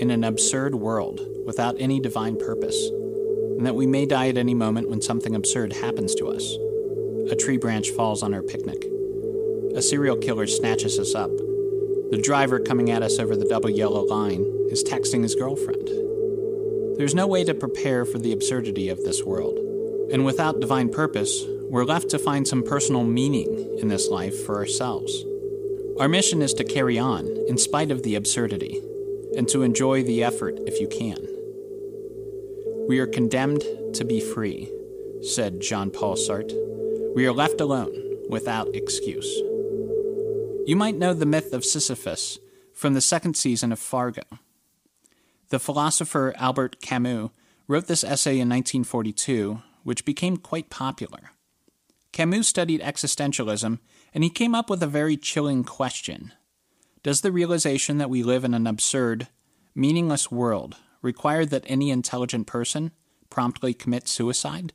in 0.00 0.10
an 0.10 0.24
absurd 0.24 0.74
world 0.74 1.20
without 1.46 1.76
any 1.78 2.00
divine 2.00 2.36
purpose, 2.36 2.88
and 2.88 3.64
that 3.64 3.76
we 3.76 3.86
may 3.86 4.06
die 4.06 4.26
at 4.26 4.36
any 4.36 4.54
moment 4.54 4.90
when 4.90 5.00
something 5.00 5.36
absurd 5.36 5.74
happens 5.74 6.16
to 6.16 6.26
us. 6.26 6.56
A 7.30 7.36
tree 7.36 7.58
branch 7.58 7.90
falls 7.90 8.24
on 8.24 8.34
our 8.34 8.42
picnic. 8.42 8.84
A 9.76 9.82
serial 9.82 10.16
killer 10.16 10.48
snatches 10.48 10.98
us 10.98 11.14
up. 11.14 11.30
The 12.10 12.20
driver 12.20 12.58
coming 12.58 12.90
at 12.90 13.04
us 13.04 13.20
over 13.20 13.36
the 13.36 13.48
double 13.48 13.70
yellow 13.70 14.04
line 14.04 14.44
is 14.68 14.82
texting 14.82 15.22
his 15.22 15.36
girlfriend. 15.36 15.86
There's 16.98 17.14
no 17.14 17.28
way 17.28 17.44
to 17.44 17.54
prepare 17.54 18.04
for 18.04 18.18
the 18.18 18.32
absurdity 18.32 18.88
of 18.88 19.04
this 19.04 19.22
world, 19.22 19.56
and 20.10 20.24
without 20.24 20.58
divine 20.58 20.88
purpose, 20.88 21.44
we're 21.68 21.84
left 21.84 22.08
to 22.10 22.18
find 22.18 22.48
some 22.48 22.64
personal 22.64 23.04
meaning 23.04 23.78
in 23.78 23.86
this 23.86 24.08
life 24.08 24.44
for 24.44 24.56
ourselves. 24.56 25.24
Our 26.00 26.08
mission 26.08 26.42
is 26.42 26.54
to 26.54 26.64
carry 26.64 26.98
on 26.98 27.29
in 27.50 27.58
spite 27.58 27.90
of 27.90 28.04
the 28.04 28.14
absurdity, 28.14 28.80
and 29.36 29.48
to 29.48 29.62
enjoy 29.62 30.04
the 30.04 30.22
effort 30.22 30.56
if 30.68 30.80
you 30.80 30.86
can. 30.86 31.18
We 32.86 33.00
are 33.00 33.08
condemned 33.08 33.64
to 33.94 34.04
be 34.04 34.20
free, 34.20 34.70
said 35.20 35.60
Jean 35.60 35.90
Paul 35.90 36.14
Sartre. 36.14 36.54
We 37.16 37.26
are 37.26 37.32
left 37.32 37.60
alone 37.60 37.92
without 38.28 38.72
excuse. 38.72 39.26
You 40.64 40.76
might 40.76 40.94
know 40.94 41.12
the 41.12 41.26
myth 41.26 41.52
of 41.52 41.64
Sisyphus 41.64 42.38
from 42.72 42.94
the 42.94 43.00
second 43.00 43.36
season 43.36 43.72
of 43.72 43.80
Fargo. 43.80 44.22
The 45.48 45.58
philosopher 45.58 46.32
Albert 46.36 46.80
Camus 46.80 47.30
wrote 47.66 47.88
this 47.88 48.04
essay 48.04 48.34
in 48.34 48.48
1942, 48.48 49.60
which 49.82 50.04
became 50.04 50.36
quite 50.36 50.70
popular. 50.70 51.32
Camus 52.12 52.46
studied 52.46 52.80
existentialism, 52.80 53.80
and 54.14 54.22
he 54.22 54.30
came 54.30 54.54
up 54.54 54.70
with 54.70 54.84
a 54.84 54.86
very 54.86 55.16
chilling 55.16 55.64
question 55.64 56.32
Does 57.02 57.22
the 57.22 57.32
realization 57.32 57.96
that 57.96 58.10
we 58.10 58.22
live 58.22 58.44
in 58.44 58.52
an 58.52 58.66
absurd, 58.66 59.28
meaningless 59.74 60.30
world 60.30 60.76
require 61.00 61.46
that 61.46 61.64
any 61.66 61.90
intelligent 61.90 62.46
person 62.46 62.90
promptly 63.30 63.72
commit 63.72 64.06
suicide? 64.06 64.74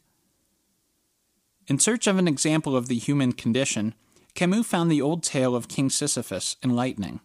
In 1.68 1.78
search 1.78 2.08
of 2.08 2.18
an 2.18 2.28
example 2.28 2.76
of 2.76 2.88
the 2.88 2.98
human 2.98 3.32
condition, 3.32 3.94
Camus 4.34 4.66
found 4.66 4.92
the 4.92 5.02
old 5.02 5.22
tale 5.22 5.56
of 5.56 5.68
King 5.68 5.90
Sisyphus 5.90 6.56
enlightening. 6.64 7.20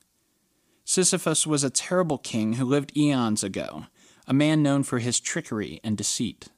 Sisyphus 0.84 1.46
was 1.46 1.64
a 1.64 1.70
terrible 1.70 2.18
king 2.18 2.54
who 2.54 2.64
lived 2.66 2.94
eons 2.94 3.42
ago, 3.42 3.86
a 4.26 4.34
man 4.34 4.62
known 4.62 4.82
for 4.82 4.98
his 4.98 5.18
trickery 5.18 5.80
and 5.82 5.96
deceit. 5.96 6.48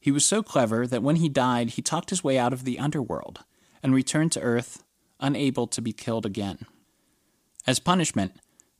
He 0.00 0.10
was 0.10 0.24
so 0.24 0.42
clever 0.42 0.86
that 0.86 1.02
when 1.02 1.16
he 1.16 1.28
died, 1.28 1.70
he 1.70 1.82
talked 1.82 2.10
his 2.10 2.24
way 2.24 2.38
out 2.38 2.52
of 2.52 2.64
the 2.64 2.78
underworld 2.78 3.44
and 3.84 3.94
returned 3.94 4.32
to 4.32 4.40
earth, 4.40 4.82
unable 5.20 5.68
to 5.68 5.80
be 5.80 5.92
killed 5.92 6.26
again. 6.26 6.66
As 7.66 7.78
punishment, 7.78 8.32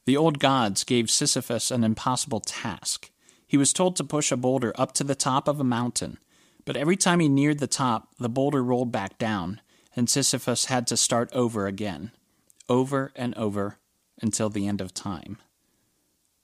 the 0.04 0.16
old 0.16 0.38
gods 0.38 0.84
gave 0.84 1.10
Sisyphus 1.10 1.70
an 1.70 1.84
impossible 1.84 2.40
task. 2.40 3.10
He 3.46 3.56
was 3.56 3.72
told 3.72 3.96
to 3.96 4.04
push 4.04 4.30
a 4.30 4.36
boulder 4.36 4.72
up 4.76 4.92
to 4.94 5.04
the 5.04 5.14
top 5.14 5.48
of 5.48 5.58
a 5.58 5.64
mountain, 5.64 6.18
but 6.64 6.76
every 6.76 6.96
time 6.96 7.20
he 7.20 7.28
neared 7.28 7.58
the 7.58 7.66
top, 7.66 8.08
the 8.18 8.28
boulder 8.28 8.62
rolled 8.62 8.92
back 8.92 9.18
down, 9.18 9.60
and 9.96 10.10
Sisyphus 10.10 10.66
had 10.66 10.86
to 10.88 10.96
start 10.96 11.30
over 11.32 11.66
again, 11.66 12.10
over 12.68 13.12
and 13.16 13.34
over, 13.36 13.78
until 14.20 14.50
the 14.50 14.66
end 14.66 14.80
of 14.80 14.92
time. 14.92 15.38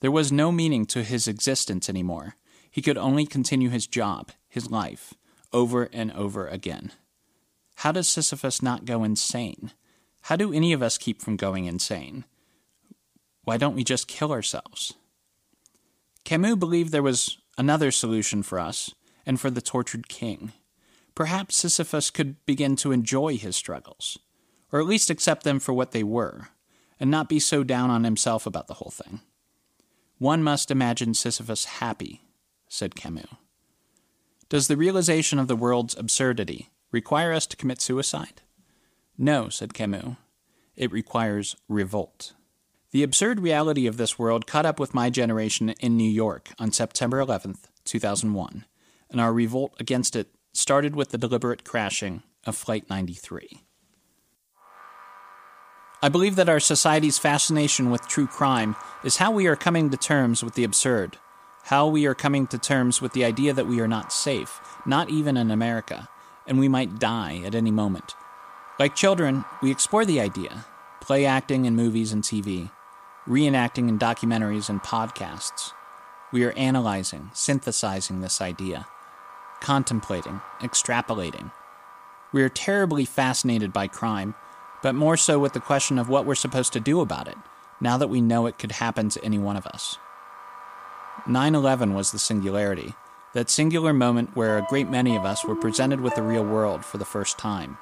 There 0.01 0.11
was 0.11 0.33
no 0.33 0.51
meaning 0.51 0.87
to 0.87 1.03
his 1.03 1.29
existence 1.29 1.89
anymore. 1.89 2.37
He 2.71 2.83
could 2.83 2.97
only 2.97 3.27
continue 3.27 3.69
his 3.69 3.87
job, 3.87 4.31
his 4.49 4.71
life, 4.71 5.15
over 5.53 5.91
and 5.93 6.11
over 6.13 6.47
again. 6.47 6.93
How 7.77 7.93
does 7.93 8.09
Sisyphus 8.09 8.63
not 8.63 8.85
go 8.85 9.05
insane? 9.05 9.73
How 10.23 10.37
do 10.37 10.53
any 10.53 10.73
of 10.73 10.83
us 10.83 10.99
keep 10.99 11.21
from 11.21 11.37
going 11.37 11.65
insane? 11.65 12.25
Why 13.45 13.57
don't 13.57 13.75
we 13.75 13.85
just 13.85 14.09
kill 14.09 14.33
ourselves? 14.33 14.95
Camus 16.25 16.57
believed 16.57 16.93
there 16.93 17.03
was 17.03 17.39
another 17.59 17.91
solution 17.91 18.43
for 18.43 18.59
us 18.59 18.95
and 19.27 19.41
for 19.41 19.51
the 19.51 19.63
tortured 19.63 20.09
king. 20.09 20.53
Perhaps 21.15 21.57
Sisyphus 21.57 22.11
could 22.11 22.45
begin 22.47 22.77
to 22.77 22.93
enjoy 22.93 23.37
his 23.37 23.57
struggles, 23.57 24.19
or 24.71 24.81
at 24.81 24.87
least 24.87 25.11
accept 25.11 25.43
them 25.43 25.59
for 25.59 25.73
what 25.73 25.93
they 25.93 26.03
were, 26.03 26.49
and 26.99 27.11
not 27.11 27.29
be 27.29 27.41
so 27.41 27.65
down 27.65 27.91
on 27.91 28.05
himself 28.05 28.47
about 28.47 28.67
the 28.67 28.75
whole 28.75 28.93
thing. 28.93 29.21
One 30.19 30.43
must 30.43 30.71
imagine 30.71 31.15
Sisyphus 31.15 31.65
happy, 31.65 32.23
said 32.69 32.95
Camus. 32.95 33.27
Does 34.49 34.69
the 34.69 34.77
realization 34.77 35.39
of 35.39 35.49
the 35.49 35.57
world's 35.57 35.97
absurdity 35.97 36.71
require 36.91 37.33
us 37.33 37.47
to 37.47 37.57
commit 37.57 37.81
suicide? 37.81 38.43
No, 39.23 39.51
said 39.51 39.75
Camus. 39.75 40.17
It 40.75 40.91
requires 40.91 41.55
revolt. 41.69 42.33
The 42.91 43.03
absurd 43.03 43.41
reality 43.41 43.87
of 43.87 43.99
this 43.99 44.19
world 44.19 44.47
caught 44.47 44.65
up 44.65 44.81
with 44.81 44.95
my 44.95 45.11
generation 45.11 45.75
in 45.79 45.99
New 45.99 46.09
York 46.11 46.49
on 46.59 46.73
September 46.73 47.19
11th, 47.19 47.65
2001, 47.85 48.65
and 49.11 49.21
our 49.21 49.35
revolt 49.35 49.75
against 49.79 50.17
it 50.17 50.29
started 50.55 50.97
with 50.97 51.11
the 51.11 51.19
deliberate 51.19 51.65
crashing 51.65 52.23
of 52.47 52.57
Flight 52.57 52.89
93. 52.89 53.61
I 56.03 56.09
believe 56.09 56.37
that 56.37 56.49
our 56.49 56.59
society's 56.59 57.19
fascination 57.19 57.91
with 57.91 58.09
true 58.09 58.27
crime 58.27 58.75
is 59.05 59.19
how 59.19 59.31
we 59.31 59.47
are 59.47 59.55
coming 59.55 59.91
to 59.91 59.99
terms 59.99 60.43
with 60.43 60.55
the 60.55 60.65
absurd, 60.65 61.19
how 61.65 61.87
we 61.87 62.07
are 62.07 62.15
coming 62.15 62.47
to 62.47 62.59
terms 62.59 63.03
with 63.03 63.13
the 63.13 63.27
idea 63.27 63.53
that 63.53 63.67
we 63.67 63.81
are 63.81 63.89
not 63.89 64.15
safe, 64.15 64.63
not 64.87 65.11
even 65.11 65.37
in 65.37 65.51
America, 65.51 66.09
and 66.47 66.59
we 66.59 66.69
might 66.69 66.99
die 66.99 67.43
at 67.45 67.55
any 67.55 67.71
moment. 67.71 68.15
Like 68.81 68.95
children, 68.95 69.45
we 69.61 69.71
explore 69.71 70.07
the 70.07 70.23
idea, 70.23 70.65
play 71.03 71.27
acting 71.27 71.67
in 71.67 71.77
movies 71.77 72.15
and 72.15 72.23
TV, 72.25 72.71
reenacting 73.29 73.91
in 73.91 73.99
documentaries 73.99 74.71
and 74.71 74.81
podcasts. 74.81 75.75
We 76.33 76.45
are 76.45 76.53
analyzing, 76.53 77.29
synthesizing 77.35 78.23
this 78.23 78.41
idea, 78.41 78.87
contemplating, 79.61 80.41
extrapolating. 80.61 81.53
We 82.33 82.43
are 82.43 82.49
terribly 82.49 83.05
fascinated 83.05 83.71
by 83.71 83.87
crime 83.87 84.35
but 84.83 84.95
more 84.95 85.19
so 85.19 85.39
with 85.39 85.53
the 85.53 85.61
question 85.61 85.99
of 85.99 86.09
what 86.09 86.25
we're 86.25 86.35
supposed 86.35 86.73
to 86.73 86.81
do 86.81 87.03
about 87.03 87.29
it, 87.29 87.37
now 87.83 87.99
that 87.99 88.09
we 88.09 88.23
know 88.23 88.47
it 88.47 88.59
could 88.59 88.73
happen 88.73 89.11
to 89.11 89.23
any 89.23 89.39
one 89.39 89.59
of 89.59 89.67
us. 89.67 89.99
9 91.27 91.55
11 91.55 91.93
was 91.93 92.13
the 92.13 92.19
singularity, 92.19 92.95
that 93.35 93.51
singular 93.51 93.93
moment 93.93 94.35
where 94.35 94.57
a 94.57 94.67
great 94.71 94.89
many 94.89 95.17
of 95.17 95.27
us 95.27 95.45
were 95.45 95.55
presented 95.55 96.01
with 96.01 96.15
the 96.15 96.23
real 96.23 96.47
world 96.47 96.83
for 96.83 96.97
the 96.97 97.05
first 97.05 97.37
time. 97.37 97.77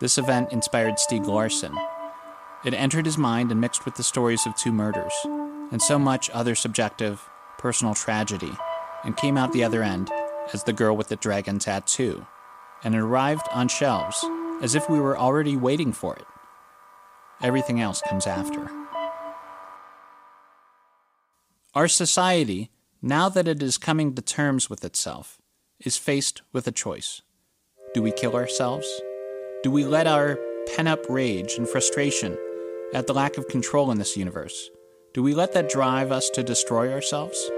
This 0.00 0.16
event 0.16 0.50
inspired 0.50 0.94
Stieg 0.94 1.26
Larsson. 1.26 1.76
It 2.64 2.72
entered 2.72 3.04
his 3.04 3.18
mind 3.18 3.50
and 3.50 3.60
mixed 3.60 3.84
with 3.84 3.96
the 3.96 4.02
stories 4.02 4.46
of 4.46 4.56
two 4.56 4.72
murders, 4.72 5.12
and 5.70 5.80
so 5.80 5.98
much 5.98 6.30
other 6.30 6.54
subjective, 6.54 7.22
personal 7.58 7.94
tragedy, 7.94 8.52
and 9.04 9.16
came 9.16 9.36
out 9.36 9.52
the 9.52 9.62
other 9.62 9.82
end 9.82 10.10
as 10.54 10.64
The 10.64 10.72
Girl 10.72 10.96
with 10.96 11.08
the 11.08 11.16
Dragon 11.16 11.58
Tattoo, 11.58 12.26
and 12.82 12.94
it 12.94 12.98
arrived 12.98 13.46
on 13.52 13.68
shelves 13.68 14.24
as 14.62 14.74
if 14.74 14.88
we 14.88 14.98
were 14.98 15.18
already 15.18 15.54
waiting 15.54 15.92
for 15.92 16.16
it. 16.16 16.26
Everything 17.42 17.78
else 17.78 18.02
comes 18.08 18.26
after. 18.26 18.70
Our 21.74 21.88
society, 21.88 22.70
now 23.02 23.28
that 23.28 23.46
it 23.46 23.62
is 23.62 23.76
coming 23.76 24.14
to 24.14 24.22
terms 24.22 24.70
with 24.70 24.82
itself, 24.82 25.38
is 25.78 25.98
faced 25.98 26.40
with 26.54 26.66
a 26.66 26.72
choice. 26.72 27.20
Do 27.92 28.02
we 28.02 28.12
kill 28.12 28.34
ourselves? 28.34 29.02
Do 29.62 29.70
we 29.70 29.84
let 29.84 30.06
our 30.06 30.38
pent 30.74 30.88
up 30.88 31.04
rage 31.08 31.54
and 31.58 31.68
frustration 31.68 32.36
at 32.94 33.06
the 33.06 33.14
lack 33.14 33.36
of 33.36 33.48
control 33.48 33.90
in 33.90 33.98
this 33.98 34.16
universe, 34.16 34.70
do 35.12 35.22
we 35.22 35.34
let 35.34 35.52
that 35.54 35.68
drive 35.68 36.12
us 36.12 36.30
to 36.30 36.42
destroy 36.42 36.92
ourselves? 36.92 37.50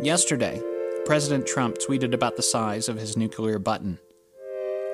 Yesterday, 0.00 0.60
President 1.04 1.46
Trump 1.46 1.78
tweeted 1.78 2.14
about 2.14 2.36
the 2.36 2.42
size 2.42 2.88
of 2.88 2.98
his 2.98 3.16
nuclear 3.16 3.58
button 3.58 3.98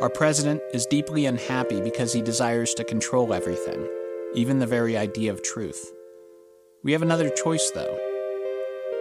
our 0.00 0.08
president 0.08 0.62
is 0.72 0.86
deeply 0.86 1.26
unhappy 1.26 1.82
because 1.82 2.14
he 2.14 2.22
desires 2.22 2.72
to 2.72 2.84
control 2.84 3.34
everything, 3.34 3.86
even 4.32 4.58
the 4.58 4.66
very 4.66 4.96
idea 4.96 5.30
of 5.30 5.42
truth. 5.42 5.92
We 6.82 6.92
have 6.92 7.02
another 7.02 7.28
choice, 7.28 7.70
though. 7.74 7.98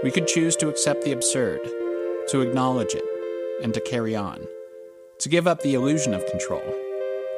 We 0.04 0.12
could 0.12 0.28
choose 0.28 0.58
to 0.58 0.68
accept 0.68 1.06
the 1.06 1.14
absurd, 1.14 1.62
to 2.28 2.42
acknowledge 2.42 2.96
it, 2.96 3.06
and 3.64 3.74
to 3.76 3.80
carry 3.80 4.14
on, 4.14 4.46
to 5.20 5.30
give 5.30 5.48
up 5.48 5.62
the 5.62 5.74
illusion 5.74 6.14
of 6.14 6.26
control, 6.26 6.64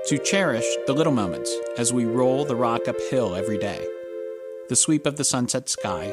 to 0.07 0.17
cherish 0.17 0.65
the 0.87 0.93
little 0.93 1.13
moments 1.13 1.55
as 1.77 1.93
we 1.93 2.05
roll 2.05 2.43
the 2.43 2.55
rock 2.55 2.87
uphill 2.87 3.35
every 3.35 3.57
day, 3.57 3.85
the 4.67 4.75
sweep 4.75 5.05
of 5.05 5.15
the 5.15 5.23
sunset 5.23 5.69
sky, 5.69 6.11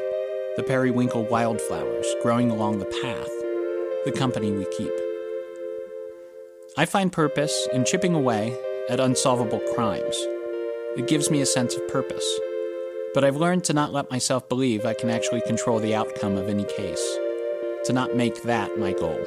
the 0.57 0.63
periwinkle 0.63 1.23
wildflowers 1.25 2.05
growing 2.21 2.51
along 2.51 2.77
the 2.77 2.85
path, 2.85 3.29
the 4.05 4.13
company 4.15 4.51
we 4.51 4.65
keep. 4.77 4.91
I 6.77 6.85
find 6.85 7.11
purpose 7.11 7.67
in 7.73 7.83
chipping 7.83 8.13
away 8.13 8.55
at 8.89 8.99
unsolvable 8.99 9.61
crimes. 9.73 10.15
It 10.95 11.07
gives 11.07 11.31
me 11.31 11.41
a 11.41 11.45
sense 11.45 11.75
of 11.75 11.87
purpose. 11.87 12.39
But 13.15 13.23
I've 13.23 13.37
learned 13.37 13.63
to 13.65 13.73
not 13.73 13.91
let 13.91 14.11
myself 14.11 14.47
believe 14.47 14.85
I 14.85 14.93
can 14.93 15.09
actually 15.09 15.41
control 15.41 15.79
the 15.79 15.95
outcome 15.95 16.37
of 16.37 16.47
any 16.47 16.63
case, 16.63 17.17
to 17.85 17.93
not 17.93 18.15
make 18.15 18.43
that 18.43 18.77
my 18.77 18.93
goal. 18.93 19.25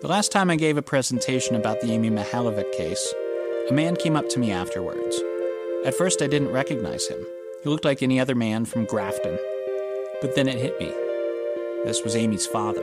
The 0.00 0.08
last 0.08 0.32
time 0.32 0.48
I 0.48 0.56
gave 0.56 0.78
a 0.78 0.82
presentation 0.82 1.56
about 1.56 1.82
the 1.82 1.92
Amy 1.92 2.08
Mihaljevic 2.08 2.72
case, 2.72 3.12
a 3.68 3.74
man 3.74 3.96
came 3.96 4.16
up 4.16 4.30
to 4.30 4.38
me 4.38 4.50
afterwards. 4.50 5.20
At 5.84 5.94
first, 5.94 6.22
I 6.22 6.26
didn't 6.26 6.52
recognize 6.52 7.06
him. 7.06 7.18
He 7.62 7.68
looked 7.68 7.84
like 7.84 8.02
any 8.02 8.18
other 8.18 8.34
man 8.34 8.64
from 8.64 8.86
Grafton. 8.86 9.38
But 10.22 10.34
then 10.34 10.48
it 10.48 10.56
hit 10.56 10.80
me. 10.80 10.86
This 11.84 12.02
was 12.02 12.16
Amy's 12.16 12.46
father. 12.46 12.82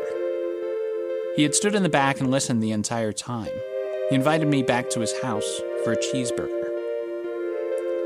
He 1.36 1.42
had 1.42 1.56
stood 1.56 1.74
in 1.74 1.82
the 1.82 1.90
back 1.90 2.20
and 2.20 2.30
listened 2.30 2.62
the 2.62 2.72
entire 2.72 3.14
time. 3.14 3.50
He 4.10 4.16
invited 4.16 4.48
me 4.48 4.62
back 4.62 4.92
to 4.92 5.00
his 5.00 5.20
house 5.24 5.60
for 5.84 5.94
a 5.94 5.98
cheeseburger. 5.98 6.66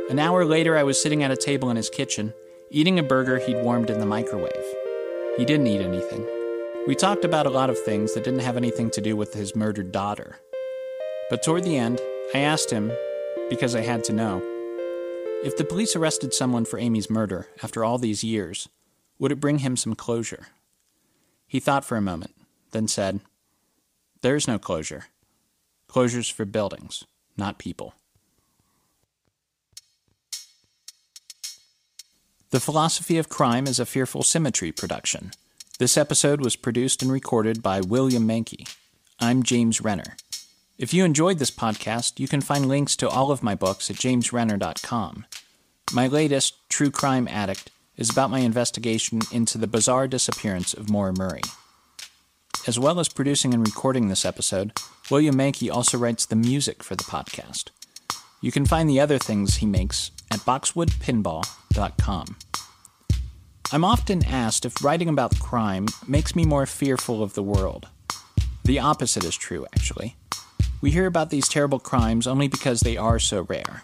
An 0.10 0.20
hour 0.20 0.46
later, 0.46 0.78
I 0.78 0.84
was 0.84 1.02
sitting 1.02 1.22
at 1.22 1.32
a 1.32 1.36
table 1.36 1.70
in 1.70 1.76
his 1.76 1.90
kitchen, 1.90 2.34
eating 2.70 2.98
a 2.98 3.04
burger 3.04 3.40
he'd 3.40 3.62
warmed 3.62 3.90
in 3.90 4.00
the 4.00 4.06
microwave. 4.06 4.74
He 5.36 5.44
didn't 5.44 5.68
eat 5.68 5.82
anything. 5.82 6.26
We 6.88 6.96
talked 6.96 7.24
about 7.24 7.46
a 7.46 7.52
lot 7.52 7.70
of 7.70 7.78
things 7.78 8.16
that 8.16 8.24
didn't 8.24 8.40
have 8.40 8.58
anything 8.58 8.90
to 8.92 9.02
do 9.02 9.16
with 9.16 9.36
his 9.36 9.56
murdered 9.56 9.92
daughter. 9.92 10.40
But 11.30 11.44
toward 11.44 11.64
the 11.64 11.78
end, 11.78 12.02
I 12.34 12.40
asked 12.40 12.72
him, 12.72 12.92
because 13.52 13.76
I 13.76 13.82
had 13.82 14.04
to 14.06 14.14
know, 14.14 14.42
if 15.44 15.56
the 15.56 15.64
police 15.64 15.96
arrested 15.96 16.34
someone 16.34 16.66
for 16.66 16.80
Amy's 16.80 17.08
murder 17.08 17.48
after 17.62 17.84
all 17.84 18.00
these 18.00 18.24
years, 18.24 18.68
would 19.20 19.32
it 19.32 19.40
bring 19.40 19.60
him 19.60 19.78
some 19.78 19.94
closure? 19.94 20.48
He 21.48 21.60
thought 21.60 21.86
for 21.86 21.98
a 21.98 22.02
moment, 22.02 22.34
then 22.72 22.88
said, 22.88 23.20
There's 24.22 24.48
no 24.48 24.58
closure. 24.58 25.06
Closure's 25.88 26.30
for 26.30 26.46
buildings, 26.46 27.04
not 27.38 27.60
people. 27.60 27.94
The 32.50 32.60
Philosophy 32.60 33.20
of 33.20 33.30
Crime 33.30 33.68
is 33.68 33.80
a 33.80 33.86
Fearful 33.86 34.24
Symmetry 34.24 34.72
production. 34.72 35.32
This 35.82 35.98
episode 35.98 36.42
was 36.42 36.56
produced 36.56 37.02
and 37.02 37.12
recorded 37.12 37.64
by 37.64 37.82
William 37.82 38.28
Mankey. 38.28 38.72
I'm 39.20 39.42
James 39.42 39.82
Renner. 39.82 40.16
If 40.78 40.94
you 40.94 41.04
enjoyed 41.04 41.40
this 41.40 41.50
podcast, 41.50 42.20
you 42.20 42.28
can 42.28 42.42
find 42.42 42.68
links 42.68 42.96
to 42.98 43.10
all 43.10 43.32
of 43.32 43.42
my 43.42 43.56
books 43.56 43.90
at 43.90 43.96
jamesrenner.com. 43.96 45.26
My 45.92 46.06
latest, 46.06 46.70
True 46.70 46.92
Crime 46.92 47.28
Addict, 47.28 47.72
is 47.98 48.12
about 48.12 48.30
my 48.30 48.42
investigation 48.42 49.22
into 49.32 49.58
the 49.58 49.66
bizarre 49.66 50.08
disappearance 50.08 50.76
of 50.76 50.92
Maura 50.92 51.14
Murray. 51.14 51.42
As 52.68 52.78
well 52.78 53.00
as 53.00 53.10
producing 53.10 53.52
and 53.52 53.66
recording 53.66 54.08
this 54.08 54.24
episode, 54.24 54.74
William 55.10 55.34
Mankey 55.34 55.74
also 55.74 55.98
writes 55.98 56.28
the 56.28 56.36
music 56.36 56.84
for 56.84 56.96
the 56.96 57.06
podcast. 57.06 57.70
You 58.40 58.52
can 58.52 58.68
find 58.68 58.88
the 58.88 59.00
other 59.00 59.18
things 59.18 59.56
he 59.56 59.66
makes 59.66 60.12
at 60.30 60.42
boxwoodpinball.com. 60.42 62.36
I'm 63.74 63.86
often 63.86 64.26
asked 64.26 64.66
if 64.66 64.84
writing 64.84 65.08
about 65.08 65.40
crime 65.40 65.88
makes 66.06 66.36
me 66.36 66.44
more 66.44 66.66
fearful 66.66 67.24
of 67.24 67.36
the 67.36 67.44
world. 67.44 67.88
The 68.66 68.80
opposite 68.80 69.24
is 69.24 69.38
true, 69.38 69.66
actually. 69.74 70.18
We 70.82 70.92
hear 70.92 71.06
about 71.06 71.30
these 71.30 71.48
terrible 71.48 71.80
crimes 71.80 72.28
only 72.28 72.50
because 72.50 72.82
they 72.82 72.98
are 72.98 73.18
so 73.18 73.44
rare. 73.44 73.84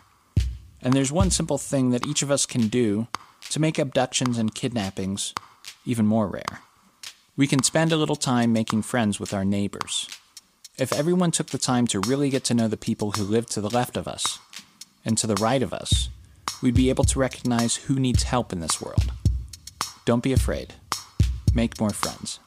And 0.82 0.94
there's 0.94 1.12
one 1.14 1.32
simple 1.32 1.58
thing 1.58 1.92
that 1.92 2.06
each 2.06 2.22
of 2.22 2.30
us 2.30 2.46
can 2.46 2.68
do 2.68 3.08
to 3.50 3.62
make 3.62 3.80
abductions 3.80 4.38
and 4.38 4.54
kidnappings 4.54 5.34
even 5.86 6.06
more 6.06 6.28
rare. 6.28 6.60
We 7.38 7.48
can 7.48 7.64
spend 7.64 7.94
a 7.94 7.98
little 7.98 8.18
time 8.18 8.52
making 8.52 8.82
friends 8.82 9.22
with 9.22 9.34
our 9.34 9.46
neighbors. 9.46 10.10
If 10.78 10.92
everyone 10.92 11.32
took 11.32 11.48
the 11.48 11.58
time 11.58 11.88
to 11.88 12.02
really 12.02 12.30
get 12.30 12.44
to 12.46 12.54
know 12.54 12.68
the 12.68 12.76
people 12.76 13.12
who 13.12 13.24
live 13.24 13.46
to 13.52 13.62
the 13.62 13.70
left 13.70 13.96
of 13.96 14.06
us 14.06 14.40
and 15.06 15.18
to 15.18 15.28
the 15.28 15.36
right 15.36 15.64
of 15.64 15.72
us, 15.72 16.10
we'd 16.62 16.76
be 16.76 16.90
able 16.90 17.06
to 17.06 17.20
recognize 17.20 17.76
who 17.78 17.98
needs 17.98 18.24
help 18.24 18.52
in 18.52 18.60
this 18.60 18.82
world. 18.82 19.14
Don't 20.08 20.24
be 20.24 20.32
afraid. 20.32 20.74
Make 21.54 21.82
more 21.82 21.90
friends. 21.90 22.40